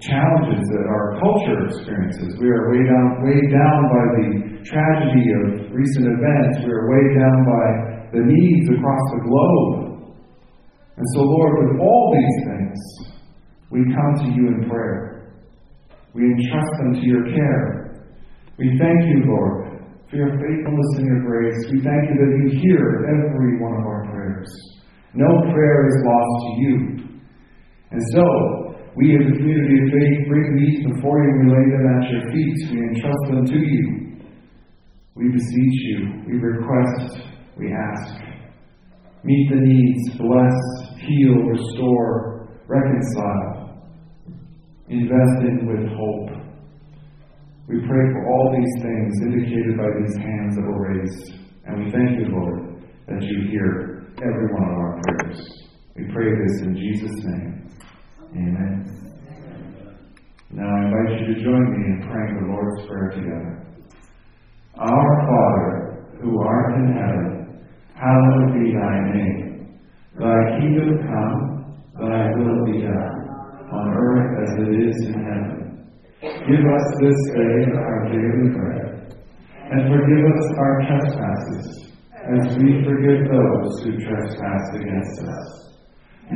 challenges 0.00 0.64
that 0.72 0.84
our 0.88 1.20
culture 1.20 1.58
experiences. 1.68 2.36
We 2.40 2.48
are 2.48 2.72
weighed 2.72 2.88
down, 2.88 3.08
weighed 3.22 3.50
down 3.52 3.80
by 3.88 4.04
the 4.18 4.28
tragedy 4.64 5.26
of 5.30 5.72
recent 5.72 6.06
events. 6.08 6.64
We 6.64 6.72
are 6.72 6.86
weighed 6.88 7.14
down 7.16 7.38
by 7.44 7.66
the 8.12 8.22
needs 8.24 8.66
across 8.68 9.04
the 9.14 9.22
globe. 9.28 9.90
And 10.96 11.06
so, 11.14 11.20
Lord, 11.22 11.52
with 11.64 11.80
all 11.80 12.16
these 12.16 12.38
things, 12.48 12.78
we 13.70 13.80
come 13.94 14.12
to 14.24 14.28
you 14.34 14.48
in 14.48 14.68
prayer. 14.68 15.32
We 16.12 16.24
entrust 16.24 16.72
them 16.82 16.94
to 16.94 17.06
your 17.06 17.24
care. 17.32 18.02
We 18.58 18.76
thank 18.76 19.00
you, 19.08 19.22
Lord, 19.30 19.69
for 20.10 20.16
your 20.16 20.34
faithfulness 20.42 20.90
and 20.98 21.06
your 21.06 21.22
grace. 21.22 21.60
We 21.70 21.78
thank 21.86 22.02
you 22.10 22.16
that 22.18 22.32
you 22.42 22.46
hear 22.58 23.06
every 23.06 23.62
one 23.62 23.78
of 23.78 23.86
our 23.86 24.10
prayers. 24.10 24.50
No 25.14 25.30
prayer 25.54 25.86
is 25.86 25.96
lost 26.02 26.34
to 26.42 26.50
you. 26.58 26.74
And 27.92 28.02
so, 28.12 28.24
we 28.96 29.14
as 29.14 29.22
a 29.22 29.36
community 29.38 29.78
of 29.78 29.86
faith 29.94 30.28
bring 30.28 30.56
these 30.58 30.94
before 30.94 31.22
you 31.22 31.30
and 31.30 31.46
we 31.46 31.54
lay 31.54 31.66
them 31.70 31.86
at 31.94 32.10
your 32.10 32.24
feet. 32.32 32.58
We 32.74 32.78
entrust 32.90 33.22
them 33.30 33.46
to 33.46 33.58
you. 33.58 34.10
We 35.14 35.30
beseech 35.30 35.78
you. 35.94 36.24
We 36.26 36.34
request. 36.38 37.22
We 37.56 37.72
ask. 37.72 38.14
Meet 39.22 39.50
the 39.50 39.60
needs. 39.60 40.18
Bless, 40.18 40.58
heal, 41.06 41.34
restore, 41.46 42.48
reconcile. 42.66 43.78
Invest 44.88 45.42
in 45.46 45.66
with 45.66 45.86
hope. 45.94 46.39
We 47.70 47.78
pray 47.86 48.04
for 48.10 48.26
all 48.26 48.50
these 48.50 48.82
things 48.82 49.22
indicated 49.22 49.78
by 49.78 49.86
these 50.02 50.16
hands 50.16 50.56
that 50.56 50.66
were 50.66 50.90
raised 50.90 51.38
And 51.66 51.84
we 51.84 51.92
thank 51.92 52.18
you, 52.18 52.26
Lord, 52.34 52.82
that 53.06 53.22
you 53.22 53.48
hear 53.48 54.10
every 54.18 54.52
one 54.58 54.64
of 54.64 54.76
our 54.76 55.00
prayers. 55.00 55.38
We 55.94 56.02
pray 56.12 56.34
this 56.34 56.62
in 56.62 56.74
Jesus' 56.74 57.24
name. 57.24 57.70
Amen. 58.34 59.00
Now 60.50 60.66
I 60.66 60.84
invite 60.84 61.20
you 61.20 61.32
to 61.32 61.44
join 61.44 61.62
me 61.70 61.94
in 61.94 62.08
praying 62.10 62.40
the 62.42 62.48
Lord's 62.50 62.88
Prayer 62.88 63.10
together. 63.10 63.66
Our 64.76 65.12
Father, 65.30 66.18
who 66.20 66.42
art 66.42 66.74
in 66.74 66.92
heaven, 66.92 67.66
hallowed 67.94 68.52
be 68.52 68.72
thy 68.74 69.14
name. 69.14 69.78
Thy 70.18 70.58
kingdom 70.58 71.06
come, 71.06 71.38
thy 72.00 72.30
will 72.34 72.64
be 72.66 72.82
done, 72.82 73.28
on 73.70 73.94
earth 73.94 74.42
as 74.42 74.58
it 74.58 74.88
is 74.88 75.06
in 75.06 75.14
heaven. 75.22 75.69
Give 76.20 76.28
us 76.28 76.86
this 77.00 77.16
day 77.32 77.72
our 77.80 78.12
daily 78.12 78.52
bread, 78.52 79.16
and 79.72 79.88
forgive 79.88 80.24
us 80.28 80.46
our 80.58 80.76
trespasses, 80.84 81.94
as 82.12 82.58
we 82.58 82.84
forgive 82.84 83.24
those 83.24 83.82
who 83.82 83.96
trespass 84.04 84.64
against 84.74 85.22
us. 85.22 85.48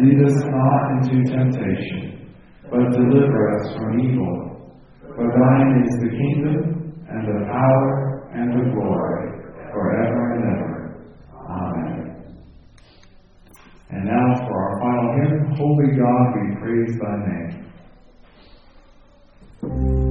Lead 0.00 0.24
us 0.24 0.40
not 0.40 0.90
into 0.96 1.30
temptation, 1.30 2.32
but 2.70 2.96
deliver 2.96 3.60
us 3.60 3.76
from 3.76 4.00
evil. 4.00 4.72
For 5.14 5.28
thine 5.28 5.84
is 5.84 5.92
the 6.00 6.16
kingdom, 6.16 7.04
and 7.10 7.28
the 7.28 7.44
power, 7.44 8.30
and 8.32 8.52
the 8.56 8.70
glory, 8.72 9.52
forever 9.70 10.32
and 10.32 10.44
ever. 10.56 11.06
Amen. 11.46 12.24
And 13.90 14.06
now 14.06 14.34
for 14.48 14.56
our 14.64 14.80
final 14.80 15.12
hymn, 15.20 15.54
Holy 15.56 15.94
God, 15.94 16.32
we 16.40 16.56
praise 16.58 16.98
thy 16.98 17.16
name. 17.28 17.63
Go 19.64 19.70
in 19.70 20.03